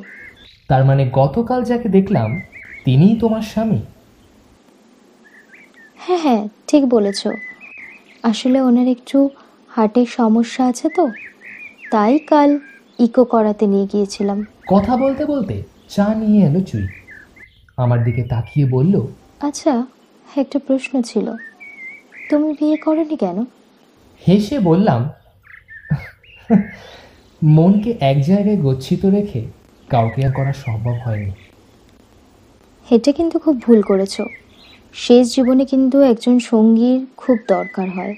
তার 0.67 0.83
মানে 0.85 1.03
গতকাল 1.13 1.59
যাকে 1.63 1.89
দেখলাম 1.89 2.29
তিনিই 2.85 3.15
তোমার 3.19 3.43
স্বামী? 3.51 3.81
হ্যাঁ 5.99 6.21
হ্যাঁ 6.25 6.43
ঠিক 6.67 6.83
বলেছ। 6.85 7.21
আসলে 8.23 8.57
ওনার 8.61 8.87
একটু 8.95 9.17
হার্টের 9.69 10.09
সমস্যা 10.19 10.61
আছে 10.71 10.87
তো 10.97 11.03
তাই 11.91 12.13
কাল 12.29 12.49
ইকো 12.99 13.23
করাতে 13.25 13.65
নিয়ে 13.67 13.87
গিয়েছিলাম। 13.91 14.39
কথা 14.67 14.93
বলতে 14.97 15.23
বলতে 15.25 15.55
চা 15.89 16.07
নিয়ে 16.21 16.41
এলো 16.47 16.61
চুই। 16.69 16.85
আমার 17.77 17.99
দিকে 18.03 18.21
তাকিয়ে 18.23 18.65
বলল 18.65 18.95
আচ্ছা 19.41 19.73
একটা 20.37 20.57
প্রশ্ন 20.67 20.93
ছিল। 21.01 21.27
তুমি 22.29 22.49
বিয়ে 22.59 22.77
করনি 22.77 23.15
কেন? 23.23 23.37
হেসে 24.21 24.57
বললাম 24.69 25.01
মনকে 27.41 27.91
এক 28.11 28.17
জায়গায় 28.21 28.59
গচ্ছিত 28.65 29.01
রেখে 29.05 29.41
কাউকে 29.89 30.19
আর 30.25 30.31
করা 30.37 30.53
সম্ভব 30.65 30.95
হয়নি। 31.05 31.31
এটা 32.91 33.11
কিন্তু 33.11 33.39
খুব 33.39 33.61
ভুল 33.61 33.81
করেছ। 33.81 34.21
শেষ 34.93 35.35
জীবনে 35.35 35.65
কিন্তু 35.65 36.01
একজন 36.01 36.39
সঙ্গীর 36.39 37.05
খুব 37.17 37.37
দরকার 37.47 37.89
হয়। 37.89 38.15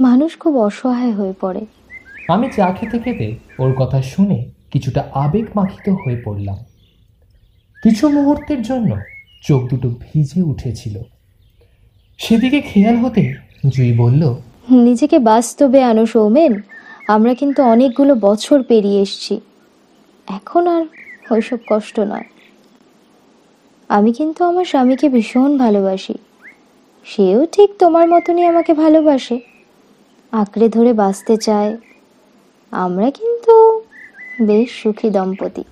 মানুষ 0.00 0.38
খুব 0.38 0.56
অসহায় 0.58 1.12
হয়ে 1.12 1.34
পড়ে। 1.40 1.66
আমি 2.28 2.46
চা 2.56 2.66
খেতে 2.72 2.98
খেতে 2.98 3.26
ওর 3.58 3.72
কথা 3.72 4.02
শুনে 4.02 4.38
কিছুটা 4.72 5.08
আবেগ 5.14 5.46
মাখিত 5.54 5.86
হয়ে 5.88 6.22
পড়লাম। 6.24 6.58
কিছু 7.82 8.08
মুহূর্তের 8.08 8.62
জন্য 8.62 8.90
চোখ 9.42 9.60
দুটো 9.68 9.88
ভিজে 9.88 10.42
উঠেছিল। 10.42 10.96
সেদিকে 12.18 12.60
খেয়াল 12.60 12.96
হতে 12.96 13.34
জুই 13.68 13.92
বলল 13.98 14.22
নিজেকে 14.70 15.18
বাস্তবে 15.18 15.80
আনো 15.82 16.06
সৌমেন 16.06 16.52
আমরা 17.08 17.34
কিন্তু 17.34 17.62
অনেকগুলো 17.62 18.14
বছর 18.14 18.62
পেরিয়ে 18.62 19.02
এসছি। 19.02 19.40
এখন 20.28 20.66
আর 20.66 20.84
ওইসব 21.30 21.58
কষ্ট 21.70 22.00
নয়। 22.00 22.24
আমি 23.92 24.12
কিন্তু 24.12 24.44
আমার 24.44 24.64
স্বামীকে 24.64 25.08
ভীষণ 25.08 25.58
ভালোবাসি। 25.58 26.14
সেও 27.04 27.46
ঠিক 27.46 27.70
তোমার 27.78 28.08
মতনই 28.08 28.46
আমাকে 28.46 28.74
ভালোবাসে। 28.74 29.40
আঁকড়ে 30.32 30.68
ধরে 30.68 30.92
বাঁচতে 30.92 31.36
চায়। 31.36 31.76
আমরা 32.70 33.10
কিন্তু 33.10 33.82
বেশ 34.46 34.82
সুখী 34.82 35.10
দম্পতি। 35.10 35.64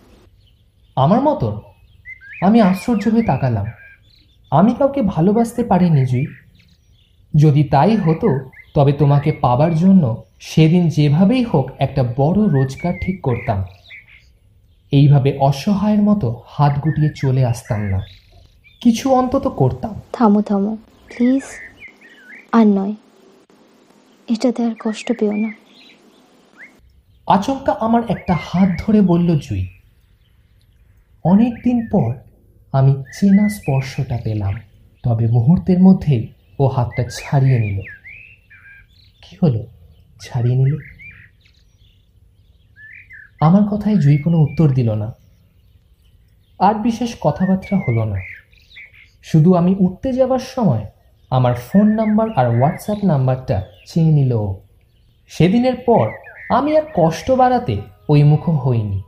আমার 0.97 1.21
মতন? 1.21 1.61
আমি 2.43 2.61
আশ্চর্য 2.61 3.09
হয়ে 3.09 3.23
তাকালাম। 3.23 3.67
আমি 4.51 4.75
কাউকে 4.75 5.03
ভালোবাসতে 5.03 5.65
পারিনি, 5.65 6.07
জুই। 6.07 6.27
যদি 7.37 7.65
তাই 7.65 7.97
হতো, 7.97 8.51
তবে 8.75 8.93
তোমাকে 8.93 9.33
পাবার 9.33 9.75
জন্য 9.75 10.25
সেদিন 10.41 10.89
যেভাবেই 10.89 11.45
হোক 11.45 11.71
একটা 11.79 12.03
বড় 12.03 12.47
রোজগার 12.47 12.95
ঠিক 13.01 13.23
করতাম। 13.23 13.65
এইভাবে 14.93 15.39
অসহায়ের 15.39 16.03
মতো 16.03 16.43
হাত 16.47 16.79
গুটিয়ে 16.79 17.11
চলে 17.17 17.47
আসতাম 17.47 17.81
না। 17.81 18.01
কিছু 18.81 19.11
অন্তত 19.11 19.49
করতাম। 19.49 20.01
থামো 20.13 20.43
থামো 20.43 20.77
প্লিজ 20.77 21.43
আর 22.53 22.67
নয় 22.67 22.95
এটাতে 24.29 24.65
আর 24.65 24.75
কষ্ট 24.85 25.13
পেও 25.21 25.33
না। 25.33 25.53
আচমকা 27.27 27.73
আমার 27.81 28.03
একটা 28.09 28.37
হাত 28.43 28.69
ধরে 28.79 29.01
বলল 29.01 29.39
জুই 29.39 29.67
অনেক 31.25 31.55
দিন 31.55 31.87
পর 31.91 32.15
আমি 32.73 32.93
চেনা 32.93 33.49
স্পর্শটা 33.49 34.19
পেলাম। 34.25 34.55
তবে 35.03 35.27
মুহূর্তের 35.27 35.83
মধ্যেই 35.83 36.29
ও 36.59 36.67
হাতটা 36.67 37.05
ছাড়িয়ে 37.05 37.59
নিল। 37.59 37.81
কি 39.23 39.37
হলো? 39.43 39.67
ছাড়িয়ে 40.21 40.57
নিল? 40.57 40.77
আমার 43.41 43.65
কথায় 43.65 43.97
জুই 43.97 44.19
কোনো 44.19 44.39
উত্তর 44.39 44.69
দিল 44.69 44.95
না। 44.95 45.15
আর 46.59 46.75
বিশেষ 46.75 47.17
কথাবার্তা 47.21 47.77
হলো 47.77 48.05
না। 48.05 48.21
শুধু 49.23 49.55
আমি 49.55 49.77
উঠতে 49.79 50.13
যাওয়ার 50.13 50.39
সময় 50.39 50.87
আমার 51.31 51.55
ফোন 51.55 51.87
নাম্বার 51.87 52.29
আর 52.37 52.57
হোয়াটসঅ্যাপ 52.57 52.99
নাম্বারটা 53.05 53.63
চেয়ে 53.87 54.13
নিল 54.13 54.37
সেদিনের 55.29 55.75
পর 55.87 56.11
আমি 56.51 56.77
আর 56.77 56.83
কষ্ট 56.95 57.31
বাড়াতে 57.31 57.81
ওই 58.09 58.23
মুখ 58.23 58.51
হইনি। 58.51 59.03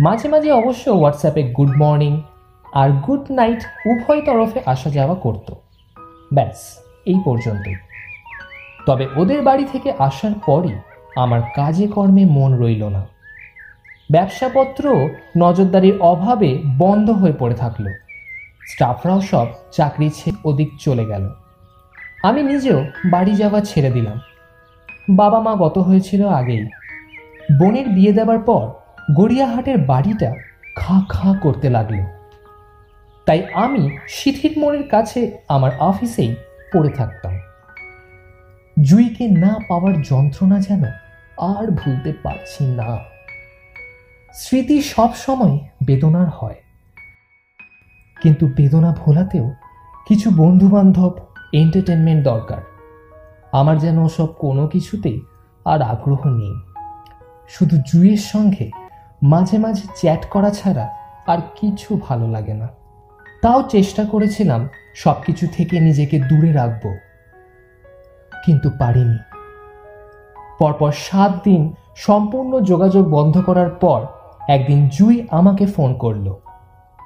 মাঝে 0.00 0.28
মাঝে 0.28 0.52
অবশ্য 0.52 0.90
হোয়াটসঅ্যাপে 0.90 1.42
গুড 1.42 1.76
মর্নিং 1.76 2.22
আর 2.72 2.90
গুড 2.90 3.30
নাইট 3.30 3.62
উভয় 3.86 4.20
তরফে 4.20 4.60
আসা 4.66 4.90
যাওয়া 4.90 5.14
করত। 5.14 5.54
ব্যাস, 6.32 6.78
এই 7.06 7.20
পর্যন্তই। 7.24 7.74
তবে 8.86 9.08
ওদের 9.16 9.42
বাড়ি 9.42 9.66
থেকে 9.72 9.92
আসার 9.98 10.30
পরই 10.46 10.72
আমার 11.16 11.40
কাজে 11.54 11.86
কর্মে 11.86 12.24
মন 12.24 12.58
রইল 12.58 12.88
না। 12.88 13.15
ব্যবসাপত্র 14.12 15.08
নজরদারির 15.38 16.00
অভাবে 16.00 16.58
বন্ধ 16.78 17.10
হয়ে 17.10 17.32
পড়ে 17.38 17.54
থাকল। 17.54 17.88
স্টাফরাও 18.66 19.20
সব 19.20 19.46
চাকরি 19.72 20.10
ছেড়ে 20.10 20.36
ওদিক 20.44 20.70
চলে 20.80 21.06
গেল। 21.06 21.30
আমি 22.22 22.42
নিজেও 22.42 22.84
বাড়ি 23.04 23.34
যাওয়া 23.34 23.60
ছেড়ে 23.60 23.90
দিলাম। 23.90 24.20
বাবা 25.10 25.40
মা 25.40 25.54
গত 25.54 25.78
হয়েছিল 25.78 26.28
আগেই। 26.28 26.68
বোনের 27.58 27.88
বিয়ে 27.88 28.12
দেওয়ার 28.12 28.38
পর 28.38 28.70
গড়িয়াহাটের 29.16 29.78
বাড়িটা 29.78 30.34
খা 30.76 31.00
খা 31.08 31.38
করতে 31.42 31.70
লাগল। 31.70 31.94
তাই 33.26 33.42
আমি 33.54 33.98
শিথির 34.08 34.58
মোড়ের 34.58 34.88
কাছে 34.88 35.38
আমার 35.48 35.70
অফিসেই 35.78 36.34
পড়ে 36.72 36.88
থাকতাম। 36.88 37.32
জুইকে 38.82 39.28
না 39.28 39.58
পাওয়ার 39.68 40.02
যন্ত্রণা 40.02 40.60
যেন 40.60 40.84
আর 41.38 41.70
ভুলতে 41.70 42.12
পারছি 42.22 42.64
না। 42.64 43.15
স্মৃতি 44.36 44.82
সব 44.82 45.14
সময় 45.14 45.58
বেদনার 45.86 46.26
হয়। 46.28 46.54
কিন্তু 48.22 48.46
বেদনা 48.46 48.92
ভোলাতেও 48.92 49.50
কিছু 50.08 50.30
বন্ধু 50.36 50.68
বান্ধব 50.68 51.12
এন্টারটেনমেন্ট 51.52 52.24
দরকার। 52.24 52.62
আমার 53.52 53.78
যেন 53.78 54.08
সব 54.08 54.26
কোনো 54.26 54.66
কিছুতেই 54.66 55.20
আর 55.64 55.82
আগ্রহ 55.82 56.18
নেই। 56.26 56.54
শুধু 57.48 57.76
জুয়ের 57.92 58.16
সঙ্গে 58.16 58.70
মাঝে 59.22 59.58
মাঝে 59.58 59.88
চ্যাট 59.96 60.26
করা 60.26 60.50
ছাড়া 60.50 60.96
আর 61.26 61.38
কিছু 61.60 62.00
ভালো 62.08 62.28
লাগে 62.28 62.54
না। 62.54 62.68
তাও 63.42 63.62
চেষ্টা 63.62 64.04
করেছিলাম 64.04 64.68
সব 64.94 65.14
কিছু 65.26 65.46
থেকে 65.52 65.80
নিজেকে 65.80 66.18
দূরে 66.18 66.52
রাখব। 66.52 66.96
কিন্তু 68.44 68.70
পারিনি। 68.78 69.18
পরপর 70.58 70.92
সাত 70.92 71.32
দিন 71.44 71.74
সম্পূর্ণ 71.96 72.60
যোগাযোগ 72.60 73.10
বন্ধ 73.10 73.40
করার 73.40 73.70
পর 73.70 74.06
একদিন 74.48 74.88
জুই 74.88 75.26
আমাকে 75.30 75.66
ফোন 75.66 75.94
করল। 75.94 76.34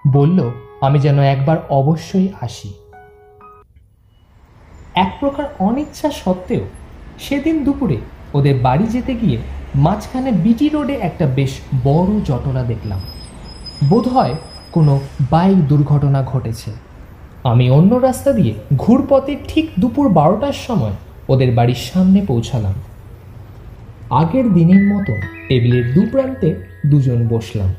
বলল, 0.08 0.50
আমি 0.80 0.98
যেন 0.98 1.20
একবার 1.20 1.56
অবশ্যই 1.70 2.28
আসি। 2.40 2.72
এক 4.94 5.16
প্রকার 5.20 5.44
অনিচ্ছা 5.58 6.10
সত্ত্বেও 6.10 6.60
সেদিন 7.18 7.64
দুপুরে 7.64 7.96
ওদের 8.34 8.60
বাড়ি 8.60 8.86
যেতে 8.86 9.14
গিয়ে 9.14 9.38
মাঝখানে 9.74 10.32
বিটি 10.32 10.68
রোডে 10.68 10.94
একটা 10.94 11.26
বেশ 11.26 11.60
বড় 11.84 12.20
জটলা 12.24 12.62
দেখলাম। 12.62 13.00
বোধহয় 13.88 14.34
কোনো 14.72 15.00
বাইক 15.30 15.56
দুর্ঘটনা 15.56 16.22
ঘটেছে। 16.22 16.70
আমি 17.44 17.70
অন্য 17.70 17.94
রাস্তা 17.94 18.32
দিয়ে 18.32 18.54
ঘুরপথে 18.76 19.36
ঠিক 19.48 19.70
দুপুর 19.80 20.08
বারোটার 20.08 20.52
সময় 20.52 20.92
ওদের 21.28 21.54
বাড়ির 21.54 21.80
সামনে 21.92 22.24
পৌঁছালাম। 22.26 22.74
আগের 24.10 24.52
দিনের 24.52 24.94
মতো 24.94 25.12
টেবিলের 25.48 25.94
দু 25.94 26.02
প্রান্তে 26.10 26.69
দুজন 26.86 27.28
বসলাম। 27.28 27.74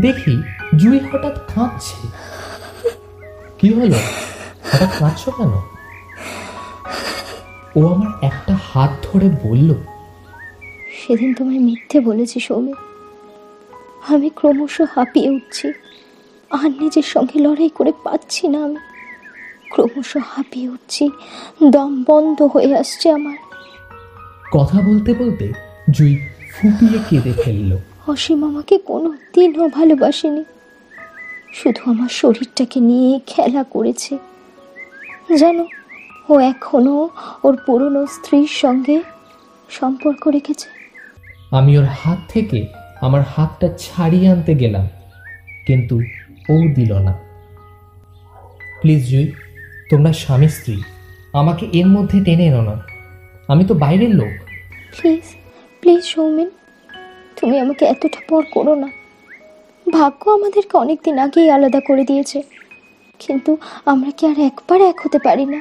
দেখি 0.00 0.42
জুই 0.76 0.98
হঠাৎ 0.98 1.38
কাঁদছে 1.54 2.08
কি 3.58 3.72
হলো? 3.72 3.98
হঠাৎ 4.72 4.88
কাঁদছো 4.98 5.30
কেন? 5.30 5.52
ও 7.76 7.94
আমার 7.94 8.26
একটা 8.26 8.58
হাত 8.62 8.90
ধরে 9.02 9.28
বলল 9.28 9.74
সেদিন 10.92 11.34
তোমায় 11.34 11.58
মিথ্যে 11.58 12.00
বলেছি 12.00 12.40
সৌমিক 12.40 12.76
আমি 14.08 14.30
ক্রমশ 14.36 14.80
হাঁপিয়ে 14.94 15.30
উঠছি। 15.30 15.72
আর 16.50 16.70
নিজের 16.70 17.02
সঙ্গে 17.02 17.38
লড়াই 17.38 17.68
করে 17.68 17.92
পাচ্ছি 18.04 18.48
না 18.48 18.64
আমি। 18.64 18.76
ক্রমশ 19.70 20.16
হাঁপিয়ে 20.16 20.68
উঠছি। 20.68 21.10
দম 21.70 22.04
বন্ধ 22.06 22.42
হয়ে 22.42 22.76
আসছে 22.76 23.10
আমার। 23.10 23.36
কথা 24.52 24.80
বলতে 24.80 25.14
বলতে 25.14 25.52
জুই 25.90 26.26
ফুপিয়ে 26.52 26.98
কেঁদে 27.10 27.42
ফেলল। 27.42 27.78
অসীম 28.08 28.44
আমাকে 28.44 28.78
কোনো 28.78 29.08
দিনও 29.34 29.68
ভালোবাসেনি। 29.68 30.44
শুধু 31.52 31.90
আমার 31.90 32.08
শরীরটাকে 32.08 32.80
নিয়ে 32.80 33.20
খেলা 33.26 33.62
করেছে। 33.62 34.18
জানো 35.36 35.66
ও 36.28 36.38
এখনও 36.38 37.08
ওর 37.44 37.58
পুরনো 37.66 38.06
স্ত্রীর 38.06 38.46
সঙ্গে 38.46 39.02
সম্পর্ক 39.70 40.28
রেখেছে। 40.28 40.68
আমি 41.50 41.78
ওর 41.78 41.84
হাত 41.84 42.18
থেকে 42.28 42.66
আমার 43.00 43.22
হাতটা 43.36 43.68
ছাড়িয়ে 43.78 44.28
আনতে 44.28 44.54
গেলাম 44.54 44.88
কিন্তু 45.66 45.96
ও 46.48 46.54
দিল 46.74 46.92
না। 46.98 47.12
প্লিজ 48.80 49.10
জুই 49.10 49.32
তোমরা 49.90 50.12
স্বামী 50.12 50.48
স্ত্রী 50.48 50.82
আমাকে 51.32 51.68
এর 51.72 51.86
মধ্যে 51.86 52.24
টেনে 52.24 52.46
এনো 52.46 52.62
না। 52.62 52.82
আমি 53.48 53.64
তো 53.64 53.74
বাইরের 53.74 54.14
লোক। 54.14 54.32
প্লিজ 55.00 55.26
প্লিজ 55.80 56.02
সৌমেন 56.04 56.50
তুমি 57.40 57.60
আমাকে 57.60 57.84
এতটা 57.84 58.20
পর 58.28 58.42
করো 58.50 58.74
না। 58.74 58.88
ভাগ্য 59.92 60.30
আমাদেরকে 60.30 60.78
অনেক 60.78 60.98
দিন 61.04 61.18
আগেই 61.18 61.50
আলাদা 61.50 61.80
করে 61.80 62.04
দিয়েছে। 62.04 62.42
কিন্তু 63.18 63.56
আমরা 63.86 64.10
কি 64.10 64.26
আর 64.26 64.38
একবার 64.38 64.80
এক 64.80 64.98
হতে 65.04 65.18
পারি 65.18 65.46
না? 65.46 65.60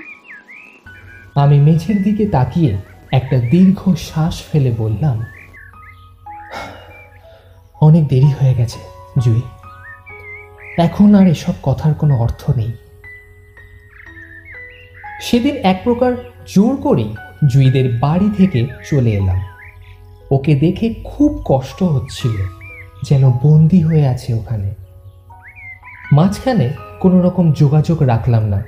আমি 1.41 1.59
মেঝের 1.59 2.03
দিকে 2.03 2.25
তাকিয়ে 2.25 2.77
একটা 3.11 3.37
দীর্ঘ 3.39 3.93
শ্বাস 3.95 4.43
ফেলে 4.51 4.71
বললাম, 4.77 5.17
অনেক 7.81 8.07
দেরি 8.07 8.31
হয়ে 8.41 8.53
গেছে, 8.53 8.79
জুই। 9.19 9.41
এখন 10.77 11.15
আর 11.15 11.27
এসব 11.27 11.53
কথার 11.63 11.93
কোনো 11.93 12.17
অর্থ 12.17 12.51
নেই। 12.57 12.71
সেদিন 15.21 15.55
এক 15.55 15.77
প্রকার 15.83 16.11
জোর 16.47 16.75
করেই 16.75 17.15
জুইদের 17.47 17.87
বাড়ি 17.99 18.29
থেকে 18.37 18.67
চলে 18.89 19.11
এলাম। 19.11 19.56
ওকে 20.31 20.53
দেখে 20.55 20.87
খুব 21.03 21.31
কষ্ট 21.45 21.79
হচ্ছিল, 21.95 22.37
যেন 23.03 23.23
বন্দি 23.43 23.79
হয়ে 23.83 24.05
আছে 24.07 24.29
ওখানে। 24.33 24.69
মাঝখানে 26.11 26.67
কোনো 26.99 27.17
রকম 27.21 27.45
যোগাযোগ 27.51 27.97
রাখলাম 28.03 28.43
না, 28.45 28.59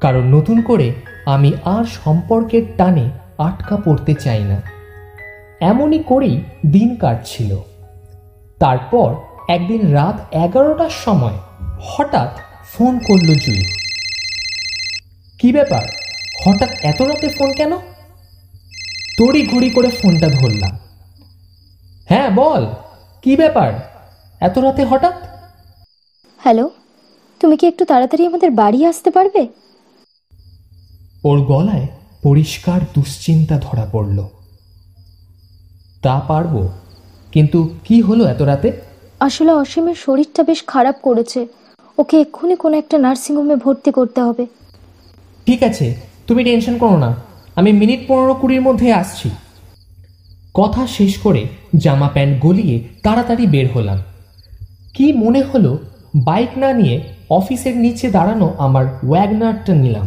কারণ 0.00 0.24
নতুন 0.26 0.58
করে 0.62 0.88
আমি 1.26 1.50
আর 1.64 1.84
সম্পর্কের 2.04 2.64
টানে 2.76 3.06
আটকা 3.38 3.76
পড়তে 3.76 4.12
চাই 4.14 4.42
না। 4.44 4.58
এমনই 5.60 6.00
করেই 6.10 6.36
দিন 6.66 6.88
কাটছিল। 6.96 7.50
তারপর 8.60 9.08
একদিন 9.48 9.82
রাত 9.92 10.16
এগারোটার 10.44 10.94
সময় 11.04 11.38
হঠাৎ 11.90 12.30
ফোন 12.72 12.92
করল 13.06 13.28
জুই। 13.44 13.62
কি 15.40 15.48
ব্যাপার? 15.52 15.84
হঠাৎ 16.42 16.70
এত 16.82 16.98
রাতে 17.02 17.28
ফোন 17.28 17.50
কেন? 17.58 17.72
তড়ি 19.22 19.46
ঘড়ি 19.46 19.70
করে 19.70 19.88
ফোনটা 19.88 20.28
ধরলাম। 20.28 20.78
হ্যাঁ 22.08 22.30
বল 22.30 22.66
কি 23.22 23.36
ব্যাপার? 23.36 23.72
এত 24.40 24.58
রাতে 24.58 24.84
হঠাৎ? 24.84 25.14
হ্যালো 26.38 26.70
তুমি 27.40 27.56
কি 27.56 27.66
একটু 27.66 27.84
তাড়াতাড়ি 27.84 28.26
আমাদের 28.26 28.50
বাড়ি 28.50 28.86
আসতে 28.86 29.10
পারবে? 29.10 29.48
ওর 31.24 31.40
গলায় 31.40 31.86
পরিষ্কার 32.22 32.80
দুশ্চিন্তা 32.94 33.58
ধরা 33.62 33.88
পড়ল। 33.92 34.24
তা 36.02 36.20
পারব 36.20 36.68
কিন্তু 37.32 37.74
কি 37.84 38.00
হলো 38.00 38.24
এত 38.24 38.42
রাতে? 38.42 38.72
আসলে 39.20 39.52
অসীমের 39.52 39.94
শরীরটা 39.94 40.42
বেশ 40.42 40.64
খারাপ 40.66 40.96
করেছে। 41.02 41.46
ওকে 41.98 42.20
এক্ষুনি 42.20 42.56
কোনো 42.56 42.76
একটা 42.76 42.98
নার্সিংহোমে 42.98 43.56
ভর্তি 43.56 43.90
করতে 43.90 44.20
হবে। 44.20 44.46
ঠিক 45.46 45.62
আছে 45.62 45.96
তুমি 46.26 46.44
টেনশন 46.44 46.78
করো 46.78 46.96
না। 46.96 47.31
আমি 47.56 47.70
মিনিট 47.72 48.00
পনেরো 48.08 48.34
কুড়ির 48.34 48.62
মধ্যে 48.62 48.88
আসছি। 48.92 49.28
কথা 50.54 50.82
শেষ 50.86 51.12
করে 51.18 51.42
জামা 51.76 52.08
প্যান্ট 52.08 52.34
গলিয়ে 52.40 52.76
তাড়াতাড়ি 53.02 53.44
বের 53.46 53.66
হলাম। 53.74 53.98
কি 54.94 55.06
মনে 55.12 55.40
হলো, 55.42 55.72
বাইক 56.16 56.52
না 56.58 56.72
নিয়ে 56.72 56.96
অফিসের 57.30 57.76
নিচে 57.76 58.06
দাঁড়ানো 58.10 58.48
আমার 58.58 58.84
ওয়াগনারটা 59.08 59.74
নিলাম। 59.74 60.06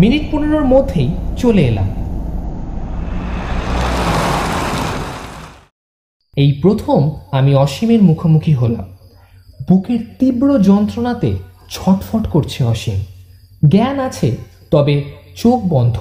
মিনিট 0.00 0.24
পনেরোর 0.32 0.64
মধ্যেই 0.64 1.10
চলে 1.36 1.62
এলাম। 1.62 1.88
এই 6.38 6.52
প্রথম 6.52 7.10
আমি 7.32 7.54
অসীমের 7.54 8.02
মুখোমুখি 8.02 8.52
হলাম। 8.52 8.84
বুকের 9.68 9.98
তীব্র 10.18 10.58
যন্ত্রণাতে 10.58 11.36
ছটফট 11.70 12.26
করছে 12.26 12.64
অসীম। 12.64 13.04
জ্ঞান 13.68 13.98
আছে, 13.98 14.36
তবে 14.70 15.04
চোখ 15.36 15.60
বন্ধ। 15.68 15.96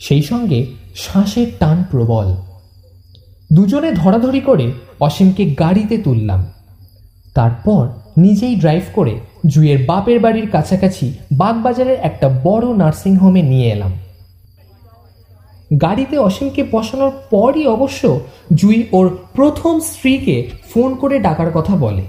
সেই 0.00 0.22
সঙ্গে 0.22 0.66
শ্বাসের 0.96 1.46
টান 1.58 1.84
প্রবল। 1.90 2.36
দুজনে 3.52 3.92
ধরাধরি 3.92 4.40
করে 4.40 4.72
অসীমকে 5.00 5.50
গাড়িতে 5.50 5.98
তুললাম। 5.98 6.46
তারপর 7.34 7.88
নিজেই 8.16 8.56
ড্রাইভ 8.56 8.82
করে 8.94 9.20
জুয়ের 9.46 9.86
বাপের 9.86 10.20
বাড়ির 10.20 10.50
কাছাকাছি 10.50 11.12
বাগবাজারের 11.32 11.98
একটা 12.02 12.28
বড় 12.44 12.76
নার্সিংহোমে 12.76 13.42
নিয়ে 13.42 13.70
এলাম। 13.70 13.92
গাড়িতে 15.80 16.18
অসীমকে 16.18 16.64
বসানোর 16.72 17.12
পরই 17.30 17.66
অবশ্য 17.66 18.20
জুই 18.54 18.86
ওর 18.92 19.18
প্রথম 19.32 19.80
স্ত্রীকে 19.80 20.50
ফোন 20.74 20.94
করে 20.94 21.18
ডাকার 21.18 21.50
কথা 21.50 21.76
বলে। 21.76 22.02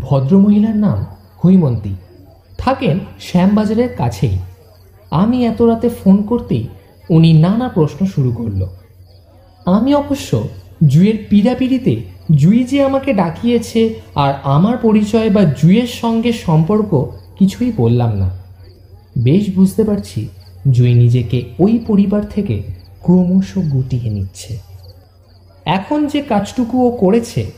ভদ্রমহিলার 0.00 0.76
নাম 0.76 1.06
হৈমন্তী। 1.44 1.94
থাকেন 2.58 2.98
শ্যামবাজারের 3.20 3.88
কাছেই। 3.96 4.38
আমি 5.10 5.46
এত 5.46 5.62
রাতে 5.62 5.88
ফোন 5.88 6.22
করতেই 6.22 6.68
উনি 7.10 7.32
নানা 7.32 7.68
প্রশ্ন 7.68 8.06
শুরু 8.06 8.32
করল। 8.32 8.66
আমি 9.66 9.94
অবশ্য 9.94 10.48
জুয়ের 10.86 11.26
পিড়াপিড়িতে 11.30 12.02
জুই 12.36 12.64
যে 12.64 12.84
আমাকে 12.84 13.12
ডাকিয়েছে 13.12 13.94
আর 14.14 14.34
আমার 14.42 14.76
পরিচয় 14.76 15.30
বা 15.30 15.44
জুইয়ের 15.44 15.86
সঙ্গে 15.86 16.32
সম্পর্ক 16.32 17.10
কিছুই 17.38 17.72
বললাম 17.76 18.16
না। 18.16 18.30
বেশ 19.18 19.54
বুঝতে 19.54 19.84
পারছি 19.84 20.28
জুই 20.70 20.94
নিজেকে 20.94 21.42
ওই 21.58 21.84
পরিবার 21.86 22.22
থেকে 22.26 22.62
ক্রমশ 23.02 23.58
গুটিয়ে 23.58 24.10
নিচ্ছে। 24.10 24.58
এখন 25.64 26.06
যে 26.06 26.22
কাজটুকু 26.22 26.88
ও 26.88 26.90
করেছে, 26.90 27.52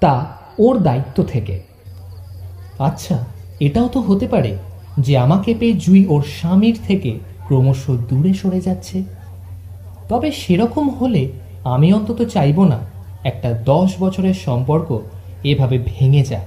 তা 0.00 0.26
ওর 0.58 0.78
দায়িত্ব 0.78 1.22
থেকে। 1.22 1.60
আচ্ছা 2.78 3.24
এটাও 3.60 3.88
তো 3.88 4.00
হতে 4.00 4.28
পারে 4.28 4.56
যে 4.98 5.18
আমাকে 5.18 5.54
পেয়ে 5.58 5.72
জুই 5.72 6.06
ওর 6.06 6.22
স্বামীর 6.22 6.78
থেকে 6.86 7.18
ক্রমশ 7.46 7.90
দূরে 7.90 8.34
সরে 8.34 8.60
যাচ্ছে। 8.60 9.02
তবে 10.08 10.32
সেরকম 10.32 10.90
হলে 10.90 11.28
আমি 11.64 11.92
অন্তত 11.92 12.22
চাইব 12.22 12.64
না 12.64 12.78
একটা 13.24 13.52
দশ 13.64 13.94
বছরের 14.00 14.34
সম্পর্ক 14.34 15.00
এভাবে 15.44 15.78
ভেঙে 15.86 16.24
যাক। 16.24 16.46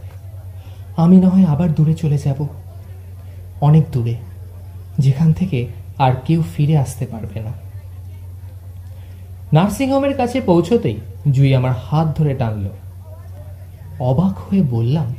আমি 0.99 1.17
না 1.17 1.29
হয় 1.29 1.45
আবার 1.45 1.73
দূরে 1.73 1.93
চলে 1.93 2.17
যাব। 2.17 2.47
অনেক 3.61 3.83
দূরে, 3.91 4.15
যেখান 4.99 5.33
থেকে 5.33 5.67
আর 5.97 6.13
কেউ 6.27 6.43
ফিরে 6.55 6.77
আসতে 6.77 7.05
পারবে 7.05 7.39
না। 7.39 7.53
নার্সিংহোমের 9.53 10.17
কাছে 10.17 10.41
পৌঁছতেই 10.41 10.97
জুই 11.31 11.55
আমার 11.55 11.71
হাত 11.71 12.07
ধরে 12.17 12.33
টানল। 12.33 12.65
অবাক 13.99 14.37
হয়ে 14.37 14.61
বললাম 14.61 15.13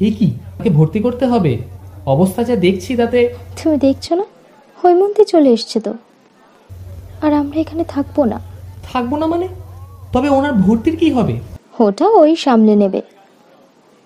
এ 0.00 0.10
কি 0.18 0.30
তাকে 0.58 0.70
ভর্তি 0.70 1.00
করতে 1.00 1.26
হবে? 1.26 1.58
অবস্থা 2.06 2.44
যা 2.44 2.56
দেখছি 2.56 2.96
তাতে 2.96 3.34
তুমি 3.62 3.78
দেখছ 3.78 4.12
না? 4.12 4.24
হৈমন্তী 4.84 5.24
চলে 5.24 5.52
এসছে 5.52 5.80
তো। 5.80 5.94
আর 7.22 7.32
আমরা 7.32 7.60
এখানে 7.60 7.84
থাকব 7.88 8.24
না। 8.24 8.40
থাকব 8.92 9.16
না 9.16 9.26
মানে? 9.26 9.48
তবে 10.12 10.28
ওনার 10.28 10.52
ভর্তির 10.52 10.96
কি 10.96 11.10
হবে? 11.10 11.40
ওটা 11.80 12.06
ওই 12.08 12.36
সামলে 12.36 12.76
নেবে। 12.76 13.02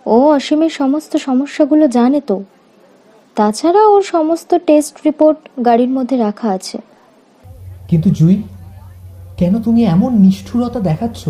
ও 0.06 0.30
অসীমের 0.30 0.70
সমস্ত 0.70 1.16
সমস্যাগুলো 1.16 1.88
জানে 1.88 2.20
তো। 2.20 2.44
তাছাড়া 3.38 3.82
ওর 3.86 4.02
সমস্ত 4.02 4.54
টেস্ট 4.66 4.96
রিপোর্ট 5.06 5.38
গাড়ির 5.64 5.88
মধ্যে 5.88 6.16
রাখা 6.16 6.48
আছে। 6.48 6.78
কিন্তু 7.88 8.10
জুই 8.10 8.42
কেন 9.36 9.62
তুমি 9.62 9.84
এমন 9.84 10.10
নিষ্ঠুরতা 10.14 10.80
দেখাচ্ছ? 10.80 11.28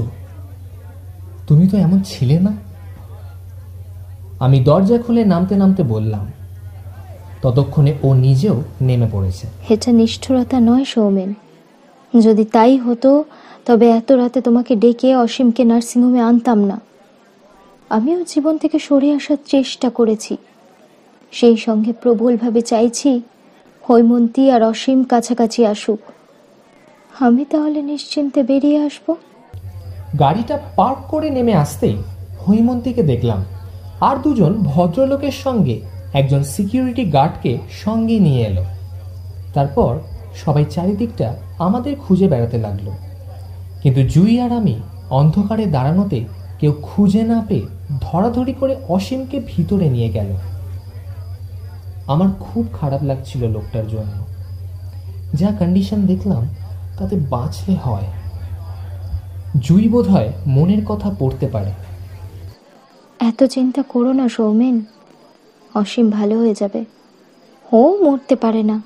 তুমি 1.46 1.68
তো 1.68 1.76
এমন 1.78 2.00
ছিলে 2.00 2.40
না। 2.40 2.52
আমি 4.38 4.60
দরজা 4.60 4.98
খুলে 4.98 5.24
নামতে 5.24 5.56
নামতে 5.56 5.82
বললাম 5.82 6.26
ততক্ষণে 7.42 7.94
ও 8.02 8.14
নিজেও 8.14 8.62
নেমে 8.80 9.08
পড়েছে। 9.12 9.46
এটা 9.68 9.92
নিষ্ঠুরতা 9.92 10.60
নয় 10.60 10.84
সৌমেন। 10.84 11.34
যদি 12.20 12.44
তাই 12.44 12.76
হতো 12.76 13.24
তবে 13.66 13.90
এত 13.90 14.12
রাতে 14.12 14.40
তোমাকে 14.40 14.76
ডেকে 14.76 15.16
অসীমকে 15.16 15.64
নার্সিংহোমে 15.64 16.20
আনতাম 16.20 16.58
না। 16.64 16.80
আমিও 17.90 18.24
জীবন 18.28 18.58
থেকে 18.58 18.78
সরে 18.78 19.08
আসার 19.12 19.36
চেষ্টা 19.46 19.90
করেছি। 19.90 20.36
সেই 21.30 21.56
সঙ্গে 21.56 21.92
প্রবলভাবে 21.92 22.60
চাইছি, 22.60 23.20
হৈমন্তী 23.90 24.50
আর 24.50 24.62
অসীম 24.62 25.04
কাছাকাছি 25.04 25.66
আসুক। 25.66 25.98
আমি 27.20 27.44
তাহলে 27.44 27.82
নিশ্চিন্তে 27.82 28.42
বেরিয়ে 28.42 28.82
আসব। 28.82 29.14
গাড়িটা 30.18 30.58
পার্ক 30.76 30.98
করে 31.08 31.30
নেমে 31.30 31.54
আসতেই 31.54 31.96
হৈমন্তীকে 32.48 33.02
দেখলাম। 33.02 33.44
আর 34.00 34.16
দুজন 34.16 34.52
ভদ্রলোকের 34.52 35.32
সঙ্গে 35.32 35.80
একজন 36.14 36.42
সিকিউরিটি 36.42 37.04
গার্ডকে 37.04 37.58
সঙ্গে 37.84 38.18
নিয়ে 38.18 38.46
এলো। 38.46 38.64
তারপর 39.54 39.98
সবাই 40.34 40.64
চারিদিকটা 40.70 41.36
আমাদের 41.58 41.96
খুঁজে 41.96 42.28
বেড়াতে 42.28 42.58
লাগল। 42.58 42.90
কিন্তু 43.82 44.02
জুই 44.02 44.40
আর 44.40 44.52
আমি 44.52 44.80
অন্ধকারে 45.10 45.66
দাঁড়ানোতে 45.66 46.24
কেউ 46.60 46.72
খুঁজে 46.82 47.22
না 47.22 47.44
পেয়ে 47.48 47.66
ধরাধরি 48.00 48.52
করে 48.52 48.76
অসীমকে 48.88 49.40
ভিতরে 49.46 49.90
নিয়ে 49.90 50.08
গেল। 50.08 50.36
আমার 52.08 52.28
খুব 52.40 52.66
খারাপ 52.72 53.02
লাগছিল 53.02 53.50
লোকটার 53.50 53.88
জন্য। 53.88 54.26
যা 55.34 55.48
কন্ডিশন 55.58 56.06
দেখলাম, 56.06 56.48
তাতে 56.98 57.16
বাঁচলে 57.16 57.74
হয়। 57.74 58.04
জুই 59.60 59.88
বোধ 59.88 60.08
হয় 60.08 60.32
মনের 60.46 60.84
কথা 60.84 61.14
পড়তে 61.18 61.48
পারে। 61.48 61.72
এত 63.20 63.44
চিন্তা 63.44 63.82
করো 63.82 64.12
না, 64.12 64.28
সৌমেন। 64.28 64.84
অসীম 65.74 66.10
ভালো 66.10 66.38
হয়ে 66.38 66.54
যাবে। 66.58 66.84
ও 67.72 67.96
মরতে 67.96 68.36
পারে 68.36 68.62
না। 68.62 68.82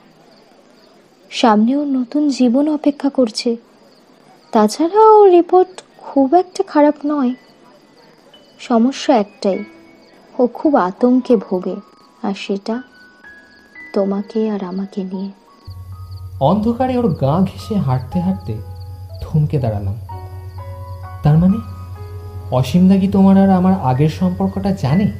সামনে 1.30 1.76
ওর 1.76 1.86
নতুন 1.86 2.28
জীবন 2.28 2.74
অপেক্ষা 2.74 3.08
করছে। 3.08 3.56
তাছাড়া 4.52 5.10
ওর 5.10 5.30
রিপোর্ট 5.30 5.82
খুব 5.98 6.34
একটা 6.34 6.62
খারাপ 6.62 6.94
নয়। 7.06 7.34
সমস্যা 8.58 9.16
একটাই, 9.16 9.64
ও 10.38 10.46
খুব 10.46 10.74
আতঙ্কে 10.74 11.36
ভোগে, 11.36 11.76
আর 12.22 12.34
সেটা 12.34 12.82
তোমাকে 13.92 14.50
আর 14.50 14.64
আমাকে 14.64 15.04
নিয়ে। 15.04 15.30
অন্ধকারে 16.40 16.98
ওর 16.98 17.08
গা 17.08 17.40
ঘেঁষে 17.40 17.74
হাঁটতে 17.74 18.20
হাঁটতে 18.20 18.56
থমকে 19.20 19.58
দাঁড়ালাম। 19.58 19.94
তার 21.22 21.38
মানে 21.38 21.58
অসীমদা 22.50 22.96
কি 22.96 23.08
তোমার 23.08 23.38
আর 23.38 23.50
আমার 23.50 23.80
আগের 23.80 24.08
সম্পর্কটা 24.08 24.70
জানে? 24.70 25.12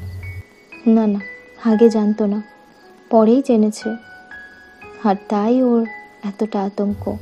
না 0.86 1.06
না 1.06 1.20
আগে 1.64 1.90
জানতো 1.90 2.26
না 2.26 2.42
পরেই 3.10 3.42
জেনেছে। 3.48 3.96
আর 5.04 5.14
তাই 5.28 5.62
ওর 5.62 5.86
এতটা 6.24 6.62
আতঙ্ক। 6.62 7.16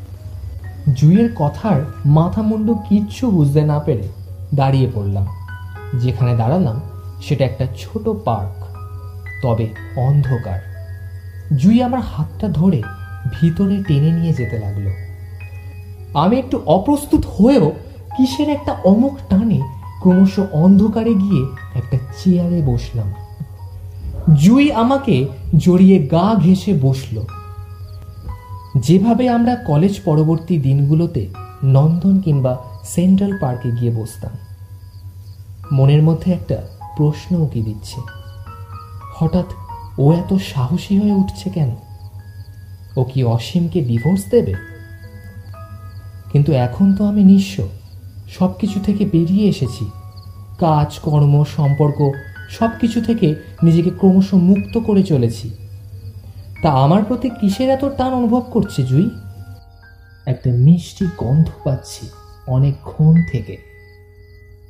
জুইয়ের 0.94 1.30
কথার 1.36 1.82
মাথা 2.06 2.42
মুন্ডু 2.42 2.74
কিচ্ছু 2.74 3.30
বুঝতে 3.30 3.64
না 3.64 3.78
পেরে 3.78 4.08
দাঁড়িয়ে 4.54 4.90
পড়লাম। 4.94 5.26
যেখানে 5.94 6.36
দাঁড়ালাম 6.36 6.80
সেটা 7.22 7.44
একটা 7.44 7.66
ছোট 7.78 8.08
পার্ক 8.08 8.64
তবে 9.42 9.66
অন্ধকার। 9.96 10.69
জুই 11.56 11.82
আমার 11.82 12.00
হাতটা 12.00 12.48
ধরে 12.48 12.82
ভিতরে 13.40 13.82
টেনে 13.88 14.10
নিয়ে 14.10 14.32
যেতে 14.32 14.58
লাগল। 14.58 14.86
আমি 16.14 16.38
একটু 16.38 16.60
অপ্রস্তুত 16.66 17.26
হয়েও 17.38 17.72
কিসের 18.16 18.48
একটা 18.48 18.72
অমুক 18.84 19.18
টানে 19.28 19.60
ক্রমশ 20.02 20.40
অন্ধকারে 20.52 21.14
গিয়ে 21.14 21.42
একটা 21.74 21.98
চেয়ারে 22.18 22.62
বসলাম। 22.66 23.12
জুই 24.34 24.72
আমাকে 24.72 25.28
জড়িয়ে 25.56 25.98
গা 26.06 26.34
ঘেঁষে 26.34 26.78
বসল। 26.82 27.16
যেভাবে 28.76 29.28
আমরা 29.28 29.56
কলেজ 29.56 30.00
পরবর্তী 30.04 30.58
দিনগুলোতে 30.58 31.28
নন্দন 31.64 32.20
কিংবা 32.20 32.58
সেন্ট্রাল 32.84 33.32
পার্কে 33.40 33.70
গিয়ে 33.70 33.92
বসতাম, 33.92 34.30
মনের 35.72 36.02
মধ্যে 36.02 36.32
একটা 36.32 36.56
প্রশ্ন 36.96 37.36
উকি 37.36 37.62
দিচ্ছে। 37.62 38.00
হঠাৎ 39.14 39.44
ও 40.00 40.12
এত 40.12 40.34
সাহসী 40.34 40.98
হয়ে 40.98 41.12
উঠছে 41.12 41.50
কেন? 41.50 41.76
ও 42.96 43.04
কি 43.04 43.24
অসীমকে 43.24 43.80
ডিভোর্স 43.80 44.24
দেবে? 44.30 44.54
কিন্তু 46.32 46.52
এখন 46.52 46.94
তো 46.94 47.04
আমি 47.04 47.24
নিঃস্ব। 47.24 47.68
সব 48.38 48.58
কিছু 48.58 48.80
থেকে 48.80 49.04
বেরিয়ে 49.04 49.48
এসেছি। 49.48 49.90
কাজ, 50.58 50.98
কর্ম, 50.98 51.44
সম্পর্ক 51.56 52.10
সব 52.50 52.70
কিছু 52.80 53.00
থেকে 53.00 53.34
নিজেকে 53.62 53.90
ক্রমশ 53.90 54.34
মুক্ত 54.34 54.78
করে 54.78 55.02
চলেছি। 55.02 55.50
তা 56.62 56.70
আমার 56.70 57.04
প্রতি 57.04 57.30
কিসের 57.30 57.70
এত 57.70 57.84
টান 57.84 58.14
অনুভব 58.14 58.40
করছে, 58.40 58.82
জুই? 58.82 59.10
একটা 60.26 60.50
মিষ্টি 60.54 61.06
গন্ধ 61.18 61.48
পাচ্ছি 61.64 62.06
অনেকক্ষণ 62.46 63.22
থেকে। 63.32 63.56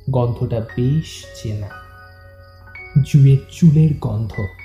গন্ধটা 0.09 0.59
বেশ 0.59 1.25
চেনা। 1.43 1.67
জুয়ের 3.05 3.37
চুলের 3.51 3.89
গন্ধ। 4.01 4.60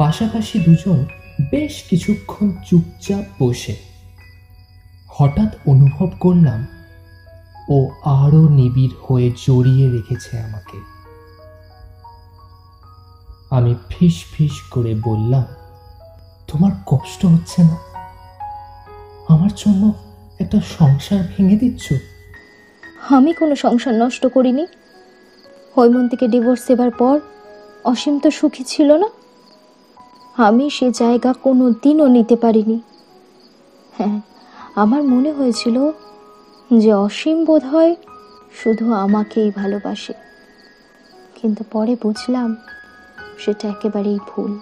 পাশাপাশি 0.00 0.58
দুজন 0.58 1.06
বেশ 1.50 1.82
কিছুক্ষণ 1.90 2.52
চুপচাপ 2.66 3.42
বসে। 3.42 3.76
হঠাৎ 5.08 5.56
অনুভব 5.66 6.10
করলাম, 6.20 6.66
ও 7.68 7.90
আরও 8.04 8.48
নিবিড় 8.48 8.92
হয়ে 9.02 9.30
জড়িয়ে 9.30 9.90
রেখেছে 9.90 10.38
আমাকে। 10.38 10.78
আমি 13.50 13.74
ফিস 13.88 14.24
ফিস 14.32 14.60
করে 14.70 14.94
বললাম, 15.02 15.44
তোমার 16.48 16.70
কষ্ট 16.86 17.26
হচ্ছে 17.26 17.62
না? 17.62 17.76
আমার 19.28 19.50
জন্য 19.56 19.92
একটা 20.40 20.60
সংসার 20.78 21.18
ভেঙে 21.36 21.56
দিচ্ছ? 21.56 21.92
আমি 23.10 23.32
কোনো 23.32 23.56
সংসার 23.56 23.94
নষ্ট 23.94 24.26
করিনি। 24.26 24.66
হৈমন্তীকে 25.76 26.28
ডিভোর্স 26.28 26.62
দেবার 26.66 26.90
পর 26.90 27.20
অসীম 27.84 28.18
তো 28.18 28.30
সুখী 28.30 28.64
ছিল 28.64 28.96
না। 28.96 29.08
আমি 30.46 30.70
সে 30.70 30.90
জায়গা 30.90 31.32
কোনো 31.32 31.70
দিনও 31.70 32.06
নিতে 32.06 32.36
পারিনি। 32.36 32.80
হ্যাঁ 33.92 34.20
আমার 34.74 35.02
মনে 35.02 35.32
হয়েছিল 35.32 35.90
যে 36.78 36.92
অসীম 36.94 37.44
বোধ 37.44 37.64
হয় 37.64 37.96
শুধু 38.54 38.92
আমাকেই 38.92 39.50
ভালোবাসে। 39.50 40.12
কিন্তু 41.34 41.64
পরে 41.72 41.96
বুঝলাম 42.02 42.56
সেটা 43.38 43.68
একেবারেই 43.68 44.18
ভুল। 44.28 44.58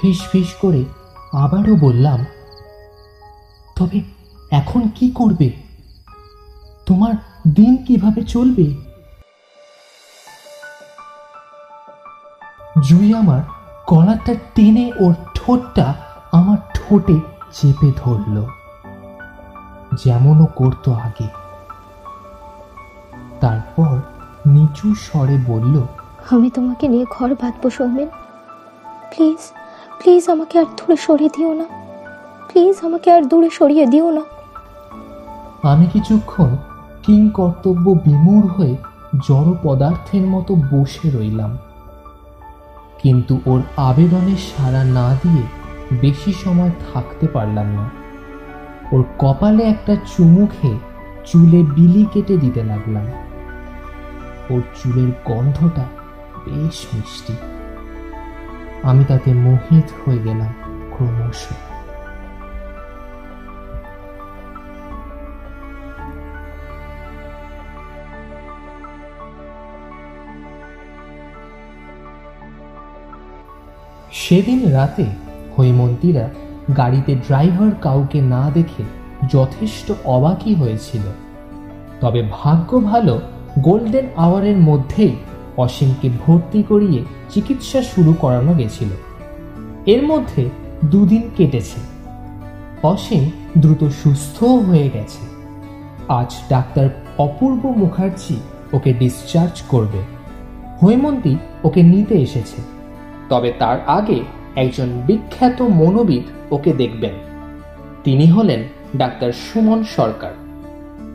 ফিস 0.00 0.18
ফিস 0.32 0.54
করে 0.60 0.84
আবারও 1.32 1.74
বললাম, 1.76 2.24
তবে 3.76 4.00
এখন 4.50 4.82
কি 4.94 5.10
করবে? 5.10 5.50
তোমার 6.86 7.14
দিন 7.54 7.76
কীভাবে 7.76 8.22
চলবে? 8.22 8.85
জুই 12.82 13.14
আমার 13.14 13.42
গলাটা 13.88 14.34
টেনে 14.54 14.92
ওর 15.00 15.14
ঠোঁটটা 15.34 15.94
আমার 16.32 16.56
ঠোঁটে 16.74 17.20
চেপে 17.52 17.92
ধরল। 17.96 18.44
যেমনও 20.04 20.46
করতো 20.56 20.92
আগে। 20.92 21.28
তারপর 23.40 23.98
নিচু 24.46 24.94
স্বরে 24.94 25.38
বলল 25.46 25.82
আমি 26.30 26.50
তোমাকে 26.50 26.88
নিয়ে 26.88 27.04
ঘর 27.10 27.34
বাঁধবো 27.34 27.70
সৌমেন। 27.70 28.08
প্লিজ 29.10 29.52
প্লিজ 30.02 30.30
আমাকে 30.30 30.58
আর 30.58 30.64
দূরে 30.64 30.96
সরিয়ে 30.96 31.30
দিও 31.36 31.52
না। 31.54 31.64
প্লিজ 32.52 32.76
আমাকে 32.82 33.12
আর 33.12 33.22
দূরে 33.22 33.50
সরিয়ে 33.50 33.86
দিও 33.86 34.10
না। 34.10 34.20
আমি 35.62 35.86
কিছুক্ষণ 35.86 36.56
কিং 37.02 37.30
কর্তব্য 37.30 37.90
বিমূঢ় 37.90 38.48
হয়ে 38.48 38.76
জড় 39.28 39.54
পদার্থের 39.62 40.22
মতো 40.22 40.54
বসে 40.54 41.10
রইলাম। 41.10 41.58
কিন্তু 43.02 43.40
ওর 43.46 43.62
আবেদনে 43.76 44.36
সাড়া 44.36 44.84
না 44.84 45.16
দিয়ে 45.22 45.42
বেশি 46.00 46.32
সময় 46.32 46.70
থাকতে 46.92 47.28
পারলাম 47.28 47.66
না। 47.66 47.90
ওর 48.92 49.04
কপালে 49.18 49.62
একটা 49.62 49.96
চুমু 49.96 50.46
খেয়ে 50.46 50.78
চুলে 51.26 51.62
বিলি 51.62 52.06
কেটে 52.12 52.36
দিতে 52.36 52.64
লাগলাম। 52.64 53.06
ওর 54.50 54.62
চুলের 54.82 55.10
গন্ধটা 55.24 55.84
বেশ 56.44 56.86
মিষ্টি। 56.94 57.32
আমি 58.82 59.04
তাতে 59.08 59.32
মোহিত 59.32 59.84
হয়ে 60.04 60.18
গেলাম 60.18 60.54
ক্রমশ। 60.90 61.46
সেদিন 74.28 74.68
রাতে 74.68 75.04
হৈমন্তীরা 75.58 76.30
গাড়িতে 76.76 77.14
ড্রাইভার 77.14 77.70
কাউকে 77.80 78.20
না 78.20 78.50
দেখে 78.54 78.82
যথেষ্ট 79.28 79.92
অবাকই 80.04 80.54
হয়েছিল। 80.54 81.00
তবে 82.00 82.28
ভাগ্য 82.30 82.80
ভালো 82.80 83.20
গোল্ডেন 83.58 84.06
আওয়ারের 84.16 84.56
মধ্যেই 84.56 85.16
অসীমকে 85.56 86.10
ভর্তি 86.26 86.62
করিয়ে 86.62 87.04
চিকিৎসা 87.30 87.82
শুরু 87.82 88.14
করানো 88.20 88.54
গেছিল। 88.54 88.88
এর 89.86 90.02
মধ্যে 90.02 90.50
দুদিন 90.84 91.30
কেটেছে। 91.36 91.80
অসীম 92.82 93.30
দ্রুত 93.58 93.88
সুস্থও 93.88 94.58
হয়ে 94.58 94.90
গেছে। 94.90 95.26
আজ 96.08 96.34
ডাক্তার 96.48 96.88
অপূর্ব 97.18 97.74
মুখার্জি 97.76 98.36
ওকে 98.72 98.92
ডিসচার্জ 98.92 99.62
করবে। 99.68 99.98
হৈমন্তী 100.82 101.36
ওকে 101.64 101.82
নিতে 101.82 102.14
এসেছে। 102.14 102.75
তবে 103.28 103.52
তার 103.58 103.78
আগে 103.86 104.20
একজন 104.56 104.88
বিখ্যাত 105.06 105.62
মনোবিদ 105.62 106.52
ওকে 106.52 106.72
দেখবেন। 106.72 107.14
তিনি 108.04 108.26
হলেন 108.26 108.62
ডাক্তার 108.96 109.32
সুমন 109.32 109.84
সরকার। 109.84 110.32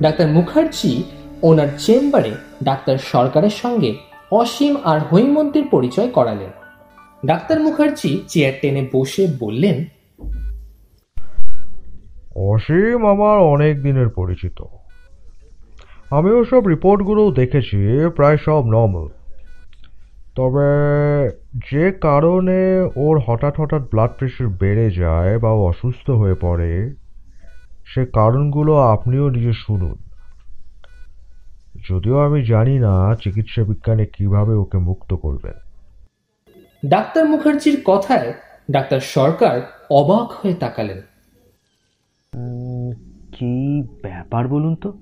ডাক্তার 0.02 0.28
মুখার্জি 0.28 1.04
ওনার 1.44 1.68
চেম্বারে 1.78 2.32
ডাক্তার 2.64 2.98
সরকারের 2.98 3.50
সঙ্গে 3.50 3.96
অসীম 4.32 4.76
আর 4.84 5.00
হৈমন্তীর 5.00 5.68
পরিচয় 5.72 6.10
করালেন। 6.10 6.52
ডাক্তার 7.26 7.60
মুখার্জি 7.60 8.22
চেয়ার 8.28 8.54
টেনে 8.62 8.90
বসে 8.94 9.28
বললেন, 9.40 9.86
অসীম 12.36 13.06
আমার 13.06 13.40
অনেক 13.40 13.84
দিনের 13.84 14.10
পরিচিত। 14.10 14.64
আমি 16.10 16.32
ওসব 16.32 16.68
রিপোর্টগুলো 16.68 17.32
দেখেছি, 17.32 18.10
প্রায় 18.16 18.38
সব 18.38 18.66
নর্মাল। 18.66 19.08
তবে 20.36 21.30
যে 21.72 21.92
কারণে 21.92 22.90
ওর 22.96 23.20
হঠাৎ 23.20 23.60
হঠাৎ 23.60 23.82
ব্লাড 23.82 24.12
প্রেশার 24.18 24.48
বেড়ে 24.48 24.92
যায় 24.92 25.40
বা 25.40 25.50
ও 25.50 25.68
অসুস্থ 25.68 26.10
হয়ে 26.10 26.36
পড়ে 26.42 26.94
সে 27.86 28.06
কারণগুলো 28.06 28.76
আপনিও 28.76 29.30
নিজে 29.30 29.54
শুনুন। 29.54 29.96
যদিও 31.90 32.20
আমি 32.20 32.46
জানি 32.46 32.80
না 32.80 33.16
চিকিৎসা 33.16 33.64
বিজ্ঞানে 33.64 34.06
কীভাবে 34.06 34.54
ওকে 34.54 34.78
মুক্ত 34.78 35.14
করবেন। 35.14 35.54
ডাক্তার 36.86 37.30
মুখার্জির 37.30 37.82
কথায় 37.86 38.34
ডাক্তার 38.72 39.00
সরকার 39.00 39.62
অবাক 39.90 40.32
হয়ে 40.32 40.54
তাকালেন। 40.54 41.02
কি 43.32 43.84
ব্যাপার 44.02 44.48
বলুন 44.48 44.76
তো? 44.76 44.94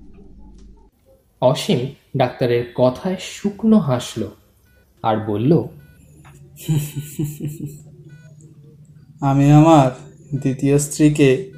অসীম 1.40 1.94
ডাক্তারের 2.16 2.64
কথায় 2.74 3.16
শুকনো 3.20 3.78
হাসল। 3.78 4.28
আর 5.02 5.16
বলল 5.16 5.64
আমি 9.20 9.52
আমার 9.52 9.90
দ্বিতীয় 10.40 10.78
স্ত্রীকে 10.78 11.52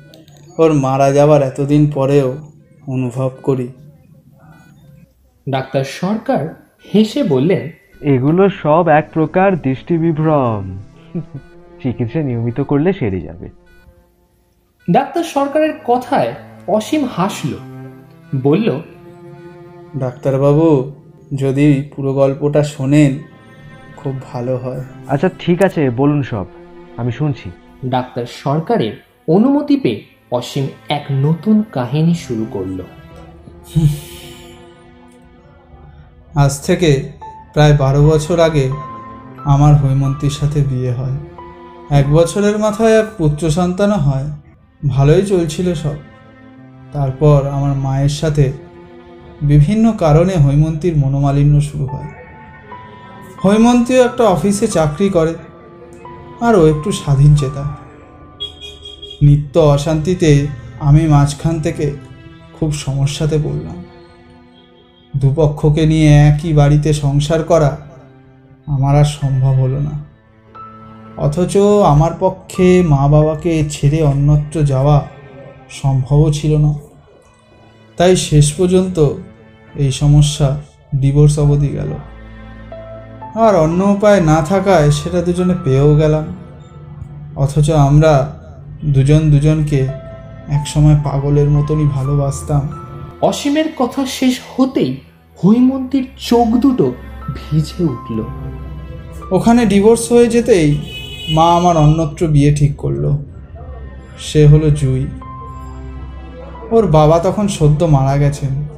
ওর 0.59 0.73
মারা 0.73 1.13
যাবার 1.13 1.43
এতদিন 1.43 1.91
পরেও 1.95 2.39
অনুভব 2.87 3.31
করি। 3.43 3.69
ডাক্তার 5.49 5.85
সরকার 5.85 6.65
হেসে 6.95 7.23
বললেন 7.23 7.71
এগুলো 8.01 8.49
সব 8.49 8.89
এক 8.89 9.11
প্রকার 9.15 9.53
দৃষ্টি 9.53 9.71
দৃষ্টিবিভ্রম। 9.71 10.79
চিকিৎসা 11.83 12.23
নিয়মিত 12.23 12.61
করলে 12.61 12.93
সেরে 12.93 13.21
যাবে। 13.21 13.49
ডাক্তার 14.91 15.25
সরকারের 15.25 15.73
কথায় 15.85 16.35
অসীম 16.69 17.05
হাসল 17.05 17.55
বলল 18.43 18.81
ডাক্তারবাবু 19.97 20.93
যদি 21.35 21.91
পুরো 21.97 22.15
গল্পটা 22.15 22.65
শোনেন 22.65 23.32
খুব 24.03 24.23
ভালো 24.33 24.57
হয়। 24.57 24.85
আচ্ছা 25.09 25.31
ঠিক 25.39 25.63
আছে 25.63 25.91
বলুন 25.91 26.23
সব। 26.23 26.47
আমি 26.97 27.13
শুনছি। 27.13 27.51
ডাক্তার 27.85 28.27
সরকারের 28.27 29.05
অনুমতি 29.29 29.77
পেয়ে 29.77 30.05
অসীম 30.31 30.69
এক 30.89 31.05
নতুন 31.11 31.65
কাহিনী 31.73 32.15
শুরু 32.15 32.47
করল। 32.51 32.81
আজ 36.35 36.61
থেকে 36.67 37.13
প্রায় 37.53 37.77
বারো 37.77 38.07
বছর 38.07 38.41
আগে 38.41 38.71
আমার 39.45 39.77
হৈমন্তীর 39.77 40.31
সাথে 40.31 40.61
বিয়ে 40.61 40.93
হয়। 40.93 41.17
এক 41.91 42.13
বছরের 42.13 42.59
মাথায় 42.59 43.01
এক 43.01 43.07
পুত্র 43.19 43.51
সন্তানও 43.51 43.95
হয়। 43.95 44.25
ভালোই 44.89 45.27
চলছিল 45.27 45.75
সব। 45.75 45.95
তারপর 46.93 47.47
আমার 47.47 47.75
মায়ের 47.75 48.09
সাথে 48.09 48.53
বিভিন্ন 49.43 49.93
কারণে 49.93 50.37
হৈমন্তীর 50.37 50.97
মনোমালিন্য 50.97 51.61
শুরু 51.61 51.87
হয়। 51.87 52.22
হৈমন্তীও 53.45 54.05
একটা 54.05 54.25
অফিসে 54.25 54.67
চাকরি 54.67 55.09
করে 55.09 55.35
আর 56.41 56.55
ও 56.55 56.67
একটু 56.67 56.93
স্বাধীন 56.93 57.35
চেতা। 57.35 57.65
নিত্য 59.23 59.59
অশান্তিতে 59.59 60.47
আমি 60.81 61.07
মাঝখান 61.07 61.61
থেকে 61.61 61.91
খুব 62.61 62.73
সমস্যাতে 62.73 63.39
পড়লাম। 63.45 63.85
দুপক্ষকে 65.17 65.87
নিয়ে 65.87 66.11
একই 66.19 66.53
বাড়িতে 66.53 66.93
সংসার 66.93 67.43
করা 67.43 67.77
আমার 68.67 68.99
আর 68.99 69.05
সম্ভব 69.05 69.53
হলো 69.53 69.81
না। 69.81 70.05
অথচ 71.17 71.57
আমার 71.85 72.11
পক্ষে 72.21 72.83
মা 72.83 73.09
বাবাকে 73.09 73.65
ছেড়ে 73.71 74.03
অন্যত্র 74.03 74.63
যাওয়া 74.63 75.09
সম্ভবও 75.71 76.33
ছিল 76.33 76.57
না। 76.57 76.75
তাই 77.97 78.17
শেষ 78.17 78.53
পর্যন্ত 78.53 79.09
এই 79.75 79.93
সমস্যা 79.93 80.61
ডিভোর্স 80.95 81.39
অবধি 81.39 81.69
গেল। 81.69 81.93
আর 83.35 83.57
অন্য 83.57 83.85
উপায় 83.85 84.21
না 84.21 84.43
থাকায় 84.43 84.91
সেটা 84.91 85.23
দুজনে 85.23 85.55
পেয়েও 85.65 85.97
গেলাম। 85.97 86.25
অথচ 87.37 87.71
আমরা 87.71 88.33
দুজন 88.85 89.31
দুজনকে 89.31 89.89
একসময় 90.49 90.97
পাগলের 91.05 91.51
মতনই 91.51 91.89
ভালোবাসতাম। 91.89 92.69
অসীমের 93.23 93.65
কথা 93.79 94.07
শেষ 94.07 94.41
হতেই 94.57 94.97
হৈমন্তীর 95.45 96.07
চোখ 96.21 96.47
দুটো 96.47 96.93
ভিজে 97.35 97.85
উঠল। 97.85 98.23
ওখানে 99.31 99.67
ডিভোর্স 99.67 100.13
হয়ে 100.13 100.27
যেতেই 100.27 100.79
মা 101.31 101.55
আমার 101.55 101.77
অন্যত্র 101.77 102.27
বিয়ে 102.27 102.57
ঠিক 102.57 102.77
করল। 102.77 103.17
সে 104.19 104.47
হলো 104.47 104.71
জুই। 104.71 105.07
ওর 106.71 106.87
বাবা 106.87 107.19
তখন 107.19 107.49
সদ্য 107.49 107.85
মারা 107.85 108.17
গেছেন। 108.17 108.69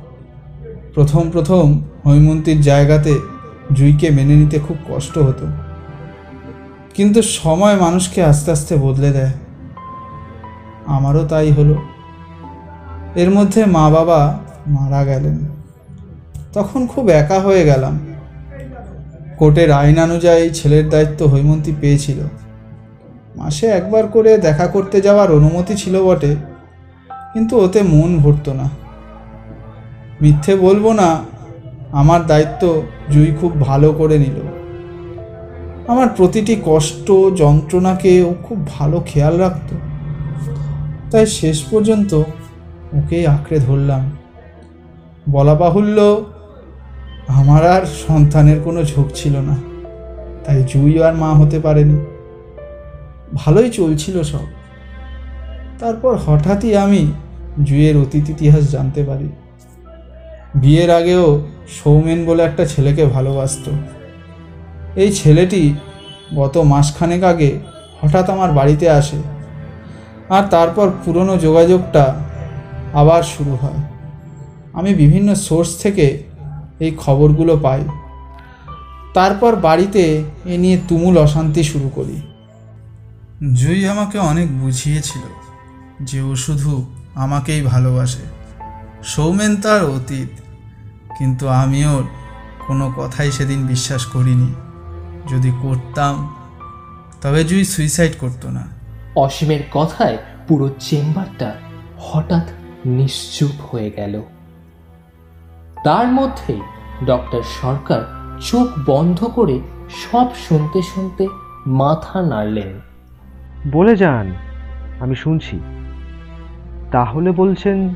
প্রথম 0.95 1.31
প্রথম 1.31 1.83
হৈমন্তীর 2.07 2.61
জায়গাতে 2.61 3.34
জুইকে 3.73 4.11
মেনে 4.11 4.35
নিতে 4.35 4.59
খুব 4.59 4.77
কষ্ট 4.89 5.19
হতো। 5.19 5.47
কিন্তু 6.95 7.23
সময় 7.23 7.77
মানুষকে 7.77 8.23
আস্তে 8.23 8.51
আস্তে 8.51 8.77
বদলে 8.77 9.11
দেয়। 9.11 9.33
আমারও 10.87 11.27
তাই 11.27 11.53
হলো। 11.53 11.83
এর 13.15 13.31
মধ্যে 13.31 13.65
মা 13.65 13.91
বাবা 13.91 14.39
মারা 14.67 15.05
গেলেন। 15.05 15.39
তখন 16.53 16.87
খুব 16.87 17.09
একা 17.09 17.41
হয়ে 17.41 17.65
গেলাম। 17.65 17.99
কোর্টের 19.39 19.73
আইন 19.73 20.03
অনুযায়ী 20.03 20.51
ছেলের 20.51 20.89
দায়িত্ব 20.89 21.27
হৈমন্তী 21.27 21.75
পেয়েছিল। 21.81 22.19
মাসে 23.37 23.67
একবার 23.67 24.07
করে 24.07 24.39
দেখা 24.39 24.67
করতে 24.67 25.01
যাওয়ার 25.01 25.33
অনুমতি 25.33 25.75
ছিল 25.75 26.05
বটে, 26.05 26.37
কিন্তু 27.33 27.59
ওতে 27.59 27.83
মন 27.83 28.19
ভরত 28.19 28.49
না। 28.49 28.71
মিথ্যে 30.23 30.57
বলব 30.57 30.93
না, 30.93 31.25
আমার 31.93 32.27
দায়িত্ব 32.27 32.83
জুই 33.11 33.35
খুব 33.41 33.61
ভালো 33.61 33.93
করে 33.93 34.19
নিল। 34.19 34.41
আমার 35.87 36.09
প্রতিটি 36.17 36.57
কষ্ট, 36.65 37.13
যন্ত্রণাকে 37.37 38.23
ও 38.23 38.35
খুব 38.43 38.67
ভালো 38.67 39.03
খেয়াল 39.07 39.39
রাখত। 39.39 39.75
তাই 41.11 41.27
শেষ 41.27 41.63
পর্যন্ত 41.63 42.15
ওকেই 42.93 43.27
আঁকড়ে 43.27 43.59
ধরলাম। 43.59 44.13
বলা 45.31 45.55
বাহুল্য, 45.55 46.25
আমার 47.29 47.71
আর 47.71 47.83
সন্তানের 47.87 48.61
কোনো 48.61 48.83
ঝোঁক 48.83 49.07
ছিল 49.15 49.37
না। 49.37 49.57
তাই 50.45 50.63
জুই 50.63 51.03
আর 51.03 51.15
মা 51.15 51.35
হতে 51.35 51.61
পারেনি। 51.61 52.01
ভালোই 53.35 53.71
চলছিল 53.71 54.23
সব। 54.23 54.47
তারপর 55.79 56.17
হঠাৎই 56.17 56.77
আমি 56.77 57.13
জুইয়ের 57.65 57.97
অতীত 57.97 58.31
ইতিহাস 58.31 58.71
জানতে 58.71 59.05
পারি। 59.05 59.29
বিয়ের 60.55 60.91
আগেও 60.91 61.49
সৌমেন 61.69 62.27
বলে 62.27 62.43
একটা 62.43 62.67
ছেলেকে 62.67 63.07
ভালোবাসত। 63.07 63.69
এই 64.97 65.13
ছেলেটি 65.13 65.75
গত 66.35 66.59
মাসখানেক 66.59 67.23
আগে 67.25 67.59
হঠাৎ 68.01 68.31
আমার 68.31 68.53
বাড়িতে 68.53 68.91
আসে 68.91 69.17
আর 70.29 70.43
তারপর 70.51 70.91
পুরনো 71.05 71.37
যোগাযোগটা 71.37 72.15
আবার 72.95 73.23
শুরু 73.23 73.51
হয়। 73.51 73.81
আমি 74.73 74.95
বিভিন্ন 74.95 75.35
সোর্স 75.35 75.77
থেকে 75.83 76.23
এই 76.81 76.91
খবরগুলো 76.97 77.57
পাই। 77.57 77.83
তারপর 79.15 79.57
বাড়িতে 79.57 80.25
এ 80.47 80.59
নিয়ে 80.59 80.79
তুমুল 80.89 81.19
অশান্তি 81.19 81.65
শুরু 81.65 81.89
করি। 81.89 82.21
জুই 83.55 83.89
আমাকে 83.89 84.19
অনেক 84.19 84.59
বুঝিয়েছিল 84.59 85.23
যে 86.01 86.23
ও 86.23 86.37
শুধু 86.37 86.87
আমাকেই 87.15 87.63
ভালোবাসে। 87.63 88.25
সৌমেন 89.05 89.57
তার 89.57 89.85
অতীত 89.85 90.29
কিন্তু 91.19 91.49
আমি 91.49 91.87
ওর 91.87 92.05
কোনো 92.67 92.93
কথাই 92.97 93.33
সেদিন 93.33 93.67
বিশ্বাস 93.67 94.07
করিনি। 94.07 94.55
যদি 95.29 95.53
করতাম 95.63 96.35
তবে 97.23 97.45
জুই 97.45 97.65
সুইসাইড 97.65 98.13
করতো 98.21 98.51
না। 98.51 98.67
অসীমের 99.17 99.61
কথায় 99.73 100.19
পুরো 100.49 100.71
চেম্বারটা 100.81 101.55
হঠাৎ 101.99 102.49
নিশ্চুপ 102.87 103.61
হয়ে 103.61 103.91
গেল। 103.91 104.23
তার 105.85 106.07
মধ্যেই 106.07 106.61
ডক্টর 107.07 107.43
সরকার 107.63 108.01
চোখ 108.41 108.69
বন্ধ 108.87 109.25
করে 109.25 109.61
সব 110.13 110.27
শুনতে 110.49 110.83
শুনতে 110.83 111.29
মাথা 111.67 112.23
নাড়লেন। 112.23 112.81
বলে 113.73 113.97
যান 113.97 114.35
আমি 115.01 115.15
শুনছি। 115.15 115.61
তাহলে 116.93 117.31
বলছেন 117.31 117.95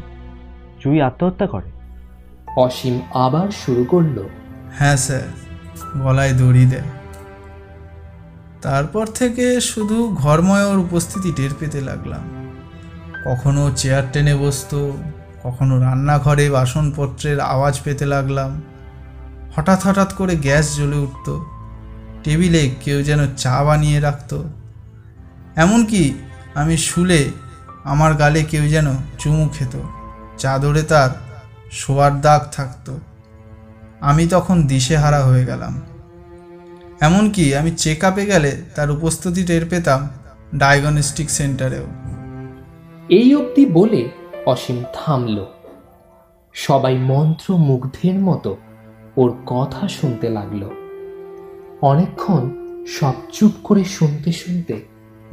জুই 0.84 1.02
আত্মহত্যা 1.02 1.46
করে। 1.46 1.77
অসীম 2.64 2.96
আবার 3.14 3.48
শুরু 3.62 3.82
করল। 3.84 4.16
হ্যাঁ 4.78 4.96
স্যার, 4.96 5.26
গলায় 6.02 6.34
দড়ি 6.40 6.64
দেয়। 6.66 6.88
তারপর 8.62 9.06
থেকে 9.20 9.46
শুধু 9.60 9.96
ঘরময় 10.14 10.66
ওর 10.70 10.78
উপস্থিতি 10.78 11.30
টের 11.36 11.52
পেতে 11.60 11.80
লাগলাম। 11.80 12.24
কখনো 13.24 13.62
চেয়ার 13.76 14.04
টেনে 14.12 14.34
বসতো, 14.34 14.80
কখনো 15.42 15.74
রান্নাঘরে 15.80 16.46
বাসনপত্রের 16.50 17.38
আওয়াজ 17.54 17.74
পেতে 17.84 18.06
লাগলাম। 18.06 18.50
হঠাৎ 19.54 19.80
হঠাৎ 19.86 20.10
করে 20.14 20.34
গ্যাস 20.36 20.66
জ্বলে 20.76 20.98
উঠত, 21.06 21.26
টেবিলে 22.24 22.62
কেউ 22.84 22.98
যেন 23.02 23.20
চা 23.36 23.56
বানিয়ে 23.64 23.98
রাখত। 24.00 24.32
এমনকি 25.56 26.02
আমি 26.54 26.76
শুলে 26.88 27.20
আমার 27.84 28.12
গালে 28.14 28.40
কেউ 28.42 28.64
যেন 28.68 28.88
চুমু 29.18 29.44
খেত, 29.48 29.74
চাদরে 30.38 30.82
তার 30.82 31.10
শোয়ার 31.70 32.20
দাগ 32.20 32.40
থাকতো। 32.52 32.98
আমি 34.00 34.26
তখন 34.26 34.66
দিশেহারা 34.66 35.20
হয়ে 35.20 35.46
গেলাম। 35.46 35.80
এমনকি 37.00 37.54
আমি 37.54 37.70
চেক 37.70 38.04
আপে 38.04 38.26
গেলে 38.26 38.62
তার 38.74 38.90
উপস্থিতি 38.90 39.44
টের 39.44 39.66
পেতাম 39.70 40.08
ডায়াগনস্টিক 40.54 41.30
সেন্টারেও। 41.30 41.86
এই 43.08 43.34
অবধি 43.34 43.66
বলে 43.66 44.08
অসীম 44.46 44.82
থামল। 44.94 45.44
সবাই 46.52 46.98
মন্ত্রমুগ্ধের 46.98 48.14
মতো 48.14 48.56
ওর 49.16 49.34
কথা 49.46 49.88
শুনতে 49.88 50.28
লাগল। 50.28 50.70
অনেকক্ষণ 51.82 52.50
সব 52.86 53.12
চুপ 53.32 53.52
করে 53.64 53.84
শুনতে 53.84 54.32
শুনতে 54.32 54.84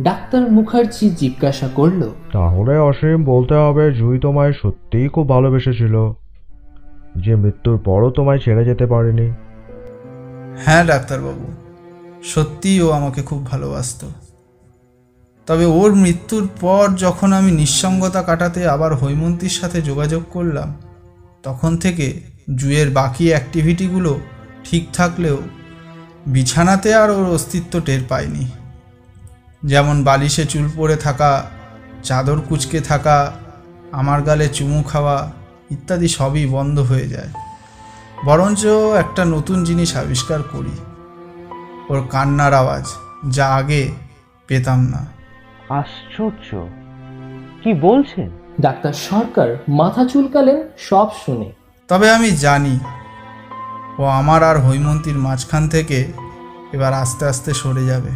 ডাক্তার 0.02 0.52
মুখার্জি 0.52 1.10
জিজ্ঞাসা 1.10 1.68
করল 1.68 2.10
তাহলে 2.34 2.78
অসীম 2.78 3.26
বলতে 3.26 3.54
হবে 3.54 3.94
জুই 3.94 4.20
তোমায় 4.20 4.54
সত্যিই 4.54 5.10
খুব 5.10 5.30
ভালোবেসেছিল। 5.30 6.14
যে 7.16 7.36
মৃত্যুর 7.36 7.78
পরও 7.78 8.10
তোমায় 8.10 8.40
ছেড়ে 8.40 8.66
যেতে 8.66 8.86
পারেনি। 8.86 9.32
হ্যাঁ 10.66 10.86
ডাক্তারবাবু। 10.86 11.54
সত্যিই 12.24 12.82
ও 12.82 12.92
আমাকে 12.92 13.22
খুব 13.22 13.46
ভালোবাসতো। 13.46 14.12
তবে 15.48 15.66
ওর 15.66 15.96
মৃত্যুর 15.96 16.50
পর 16.62 16.90
যখন 16.98 17.34
আমি 17.34 17.52
নিঃসঙ্গতা 17.52 18.24
কাটাতে 18.24 18.68
আবার 18.68 18.96
হৈমন্তীর 18.96 19.50
সাথে 19.50 19.82
যোগাযোগ 19.82 20.24
করলাম, 20.30 20.74
তখন 21.44 21.78
থেকে 21.78 22.22
জুয়ের 22.56 22.90
বাকি 22.90 23.30
অ্যাক্টিভিটিগুলো 23.30 24.20
ঠিক 24.64 24.88
থাকলেও 24.94 25.38
বিছানাতে 26.28 26.96
আর 26.96 27.10
ওর 27.10 27.26
অস্তিত্ব 27.26 27.80
টের 27.80 28.00
পাইনি। 28.10 28.48
যেমন 29.64 30.04
বালিশে 30.04 30.46
চুল 30.46 30.70
পড়ে 30.78 30.96
থাকা, 30.96 31.44
চাদর 32.04 32.42
কুচকে 32.50 32.80
থাকা, 32.80 33.32
আমার 33.92 34.22
গালে 34.22 34.48
চুমু 34.48 34.84
খাওয়া 34.84 35.32
ইত্যাদি 35.72 36.08
সবই 36.08 36.46
বন্ধ 36.46 36.80
হয়ে 36.80 37.08
যায়। 37.08 37.30
বরঞ্চ 38.26 38.66
একটা 38.96 39.26
নতুন 39.26 39.64
জিনিস 39.64 39.98
আবিষ্কার 39.98 40.44
করি। 40.44 40.78
ওর 41.90 42.08
কান্নার 42.10 42.54
আওয়াজ 42.54 42.86
যা 43.30 43.48
আগে 43.48 43.92
পেতাম 44.48 44.82
না। 44.82 45.06
আশ্চর্য। 45.70 46.68
কি 47.64 47.74
বলছেন? 47.74 48.30
ডাক্তার 48.62 48.94
সরকার 48.94 49.58
মাথা 49.70 50.06
চুলকালেন 50.06 50.64
সব 50.78 51.08
শুনে। 51.26 51.52
তবে 51.88 52.12
আমি 52.12 52.32
জানি 52.32 52.80
ও 54.00 54.04
আমার 54.04 54.44
আর 54.44 54.60
হৈমন্তীর 54.60 55.16
মাঝখান 55.16 55.68
থেকে 55.68 56.12
এবার 56.74 56.94
আস্তে 56.94 57.26
আস্তে 57.26 57.54
সরে 57.54 57.86
যাবে। 57.86 58.10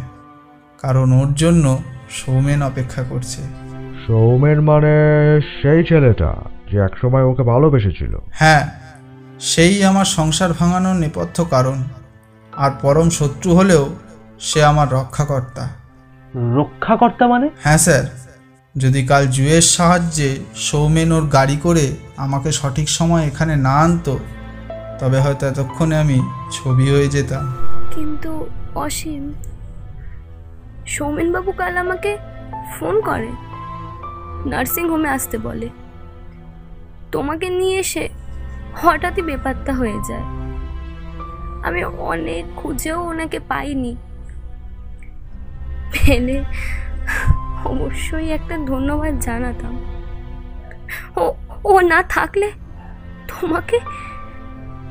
কারণ 0.82 1.12
ওর 1.12 1.34
জন্য 1.34 1.78
সৌমেন 2.10 2.62
অপেক্ষা 2.62 3.02
করছে। 3.02 3.42
সৌমেন 4.06 4.60
মানে 4.60 4.88
সেই 5.62 5.84
ছেলেটা। 5.84 6.34
যে 6.72 6.78
একসময় 6.78 7.22
ওকে 7.22 7.42
ভালোবেসেছিল। 7.42 8.18
হ্যাঁ 8.30 8.70
সেই 9.40 9.84
আমার 9.84 10.04
সংসার 10.04 10.52
ভাঙানোর 10.52 10.96
নেপথ্য 10.96 11.44
কারণ। 11.44 11.84
আর 12.56 12.70
পরম 12.82 13.10
শত্রু 13.10 13.54
হলেও 13.54 13.88
সে 14.40 14.64
আমার 14.64 14.92
রক্ষাকর্তা। 14.92 15.68
রক্ষাকর্তা 16.36 17.26
মানে? 17.28 17.48
হ্যাঁ 17.62 17.78
স্যার 17.78 18.04
যদি 18.76 19.06
কাল 19.06 19.26
জুয়ের 19.26 19.62
সাহায্যে 19.62 20.36
সৌমেন 20.54 21.12
ওর 21.12 21.26
গাড়ি 21.26 21.56
করে 21.56 21.96
আমাকে 22.16 22.52
সঠিক 22.52 22.88
সময় 22.88 23.26
এখানে 23.26 23.56
না 23.56 23.74
আনতো 23.74 24.18
তবে 24.98 25.20
হয়তো 25.20 25.46
এতক্ষণে 25.46 25.96
আমি 25.98 26.20
ছবি 26.52 26.90
হয়ে 26.90 27.08
যেতাম। 27.08 27.54
কিন্তু 27.90 28.46
অসীম 28.74 29.32
সৌমেনবাবু 30.86 31.52
কাল 31.52 31.76
আমাকে 31.76 32.18
ফোন 32.80 33.00
করে। 33.00 33.28
নার্সিং 34.48 34.88
হোমে 34.88 35.08
আসতে 35.08 35.38
বলে। 35.38 35.68
তোমাকে 37.12 37.48
নিয়ে 37.48 37.78
এসে 37.78 38.08
হঠাৎই 38.76 39.22
বেপাত্তা 39.22 39.72
হয়ে 39.72 39.98
যায়। 40.08 40.26
আমি 41.62 41.84
অনেক 41.84 42.44
খুঁজেও 42.56 42.98
ওনাকে 43.00 43.38
পাইনি। 43.38 43.96
পেলে 45.92 46.44
অবশ্যই 47.64 48.30
একটা 48.30 48.56
ধন্যবাদ 48.56 49.18
জানাতাম। 49.18 49.74
ও 51.16 51.34
ও 51.64 51.80
না 51.80 52.02
থাকলে 52.02 52.52
তোমাকে 53.28 53.78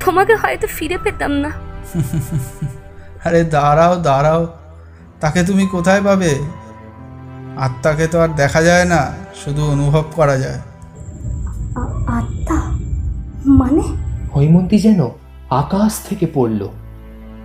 তোমাকে 0.05 0.35
হয়তো 0.35 0.67
ফিরে 0.67 0.97
পেতাম 0.97 1.31
না। 1.31 1.51
আরে 3.25 3.43
দাঁড়াও 3.43 3.95
দাঁড়াও। 3.95 4.41
তাকে 5.21 5.43
তুমি 5.43 5.67
কোথায় 5.67 6.01
পাবে? 6.01 6.39
আত্মাকে 7.57 8.07
তো 8.07 8.21
আর 8.21 8.27
দেখা 8.27 8.61
যায় 8.61 8.85
না, 8.85 9.13
শুধু 9.35 9.71
অনুভব 9.71 10.05
করা 10.15 10.37
যায়। 10.37 10.59
আত্মা 12.07 12.79
মানে? 13.45 13.81
হৈমন্তী 14.35 14.79
যেন 14.79 15.09
আকাশ 15.49 15.99
থেকে 16.09 16.27
পড়ল। 16.33 16.69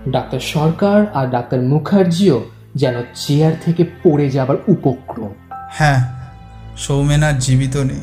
ডাক্তার 0.09 0.39
সরকার 0.39 1.11
আর 1.13 1.27
ডাক্তার 1.27 1.61
মুখার্জিও 1.61 2.43
যেন 2.75 2.95
চেয়ার 3.15 3.53
থেকে 3.65 3.83
পড়ে 3.83 4.29
যাবার 4.29 4.55
উপক্রম। 4.67 5.29
হ্যাঁ 5.71 6.13
সৌমেন 6.77 7.23
আর 7.23 7.33
জীবিত 7.33 7.77
নেই। 7.77 8.01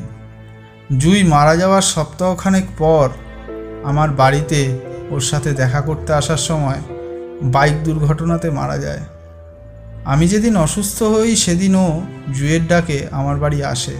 জুই 0.98 1.22
মারা 1.22 1.56
যাওয়ার 1.56 1.82
সপ্তাহখানেক 1.82 2.64
পর 2.78 3.08
আমার 3.84 4.10
বাড়িতে 4.10 4.78
ওর 5.10 5.20
সাথে 5.20 5.52
দেখা 5.52 5.80
করতে 5.80 6.12
আসার 6.12 6.36
সময় 6.36 6.80
বাইক 7.42 7.84
দুর্ঘটনাতে 7.84 8.50
মারা 8.50 8.78
যায়। 8.78 9.00
আমি 10.04 10.28
যেদিন 10.28 10.56
অসুস্থ 10.56 11.02
হই 11.02 11.36
সেদিনও 11.36 12.00
জুয়ের 12.34 12.66
ডাকে 12.66 13.06
আমার 13.10 13.36
বাড়ি 13.36 13.64
আসে। 13.64 13.94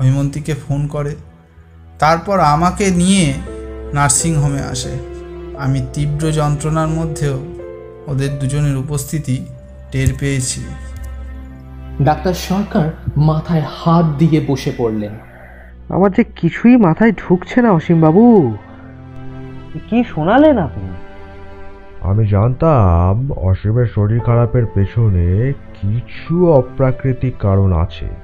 হৈমন্তীকে 0.00 0.54
ফোন 0.68 0.86
করে। 0.86 1.16
তারপর 2.04 2.40
আমাকে 2.40 2.90
নিয়ে 2.90 3.32
নার্সিং 3.94 4.34
হোমে 4.36 4.60
আসে। 4.60 4.98
আমি 5.58 5.86
তীব্র 5.92 6.32
যন্ত্রণার 6.32 6.88
মধ্যেও 6.88 7.38
ওদের 8.06 8.38
দুজনের 8.38 8.76
উপস্থিতি 8.76 9.46
টের 9.92 10.06
পেয়েছি। 10.20 10.60
ডাক্তার 12.02 12.34
সরকার 12.34 12.86
মাথায় 13.16 13.64
হাত 13.76 14.04
দিয়ে 14.18 14.40
বসে 14.46 14.72
পড়লেন। 14.78 15.14
আমার 15.88 16.10
যে 16.12 16.24
কিছুই 16.36 16.76
মাথায় 16.76 17.12
ঢুকছে 17.12 17.62
না 17.62 17.70
অসীম 17.72 18.00
বাবু 18.00 18.56
কি 19.90 20.04
শোনালেন 20.04 20.58
আপনি? 20.58 20.88
আমি 22.00 22.26
জানতাম 22.28 23.30
অসীমের 23.30 23.86
শরীর 23.94 24.20
খারাপের 24.20 24.66
পেছনে 24.74 25.52
কিছু 25.82 26.52
অপ্রাকৃতিক 26.52 27.34
কারণ 27.38 27.72
আছে। 27.72 28.23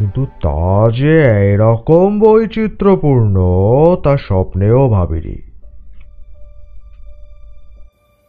কিন্তু 0.00 0.26
তা 0.26 0.90
যে 0.96 1.22
এরকম 1.52 2.20
বৈচিত্র্যপূর্ণ, 2.20 3.36
তা 4.04 4.16
স্বপ্নেও 4.16 4.88
ভাবিনি। 4.88 5.50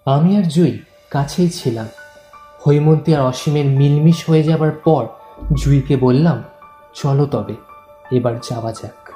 আমি 0.05 0.37
আর 0.37 0.43
জুই 0.43 0.79
কাছেই 1.09 1.49
ছিলাম। 1.49 1.87
হৈমন্তী 2.67 3.15
আর 3.15 3.21
অসীমের 3.21 3.65
মিলমিশ 3.65 4.29
হয়ে 4.29 4.43
যাবার 4.43 4.71
পর 4.71 5.07
জুইকে 5.53 5.95
বললাম, 5.95 6.43
চলো 6.93 7.25
তবে, 7.25 7.55
এবার 8.11 8.35
যাওয়া 8.49 8.71
যাক। 8.71 9.11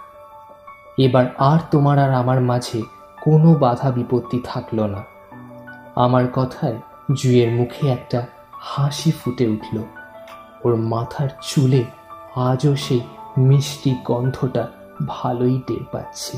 এবার 0.98 1.26
আর 1.38 1.60
তোমার 1.72 2.00
আর 2.00 2.14
আমার 2.14 2.42
মাঝে 2.42 2.82
কোনো 3.22 3.54
বাধা 3.54 3.92
বিপত্তি 3.92 4.42
থাকল 4.44 4.86
না। 4.86 5.04
আমার 5.96 6.28
কথায় 6.28 6.76
জুইয়ের 7.24 7.52
মুখে 7.52 7.90
একটা 7.90 8.28
হাসি 8.52 9.12
ফুটে 9.12 9.48
উঠল। 9.48 9.78
ওর 10.66 10.76
মাথার 10.76 11.30
চুলে 11.42 11.84
আজও 12.36 12.76
সেই 12.76 13.02
মিষ্টি 13.38 13.96
গন্ধটা 14.04 14.68
ভালোই 15.08 15.62
টের 15.68 15.84
পাচ্ছি। 15.92 16.38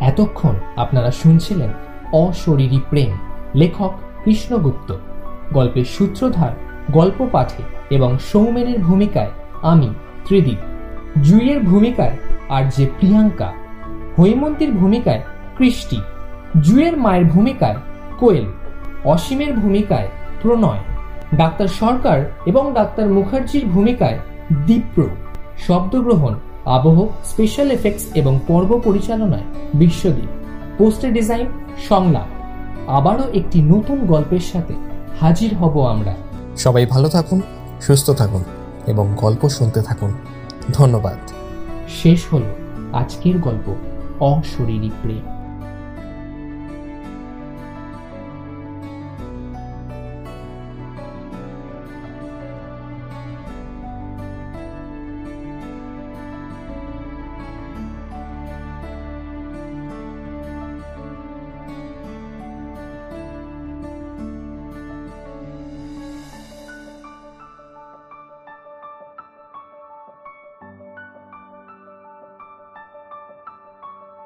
এতক্ষণ 0.00 0.54
আপনারা 0.76 1.10
শুনছিলেন 1.10 1.70
অশরীরী 2.12 2.80
প্রেম, 2.90 3.18
লেখক 3.54 3.90
কৃষ্ণগুপ্ত। 4.24 4.94
গল্পের 5.52 5.84
সূত্রধার 5.84 6.50
গল্প 6.92 7.28
পাঠে 7.32 7.62
এবং 7.90 8.18
সৌমেনের 8.18 8.78
ভূমিকায় 8.78 9.30
আমি, 9.62 9.94
ত্রিদীপ। 10.24 10.58
জুইয়ের 11.22 11.62
ভূমিকায় 11.62 12.16
আর 12.48 12.64
যে 12.76 12.86
প্রিয়াঙ্কা 12.86 13.52
হৈমন্তীর 14.18 14.72
ভূমিকায় 14.72 15.22
কৃষ্টি, 15.58 16.00
জুয়ের 16.60 16.96
মায়ের 16.96 17.24
ভূমিকায় 17.24 17.76
কোয়েল, 18.18 18.44
অসীমের 19.04 19.54
ভূমিকায় 19.54 20.08
প্রণয়, 20.42 20.78
ডাক্তার 21.34 21.68
সরকার 21.68 22.32
এবং 22.46 22.74
ডাক্তার 22.74 23.06
মুখার্জির 23.08 23.66
ভূমিকায় 23.66 24.18
দীপ্র। 24.66 25.02
শব্দগ্রহণ, 25.66 26.34
আবহ 26.64 27.06
স্পেশাল 27.24 27.70
এফেক্টস 27.70 28.04
এবং 28.14 28.40
পর্ব 28.46 28.80
পরিচালনায় 28.84 29.42
বিশ্বদীপ। 29.74 30.44
পোস্টার 30.78 31.12
ডিজাইন 31.12 31.46
সংলাপ। 31.88 32.26
আবারও 32.90 33.24
একটি 33.34 33.62
নতুন 33.62 34.06
গল্পের 34.06 34.40
সাথে 34.40 34.74
হাজির 35.20 35.54
হব 35.54 35.86
আমরা। 35.86 36.14
সবাই 36.56 36.86
ভালো 36.86 37.08
থাকুন, 37.08 37.40
সুস্থ 37.80 38.10
থাকুন 38.10 38.44
এবং 38.86 39.14
গল্প 39.16 39.48
শুনতে 39.48 39.82
থাকুন। 39.82 40.12
ধন্যবাদ। 40.72 41.35
শেষ 42.02 42.20
হলো 42.32 42.50
আজকের 42.92 43.38
গল্প 43.38 43.66
অশরীরী 44.20 44.90
প্রেম। 45.02 45.35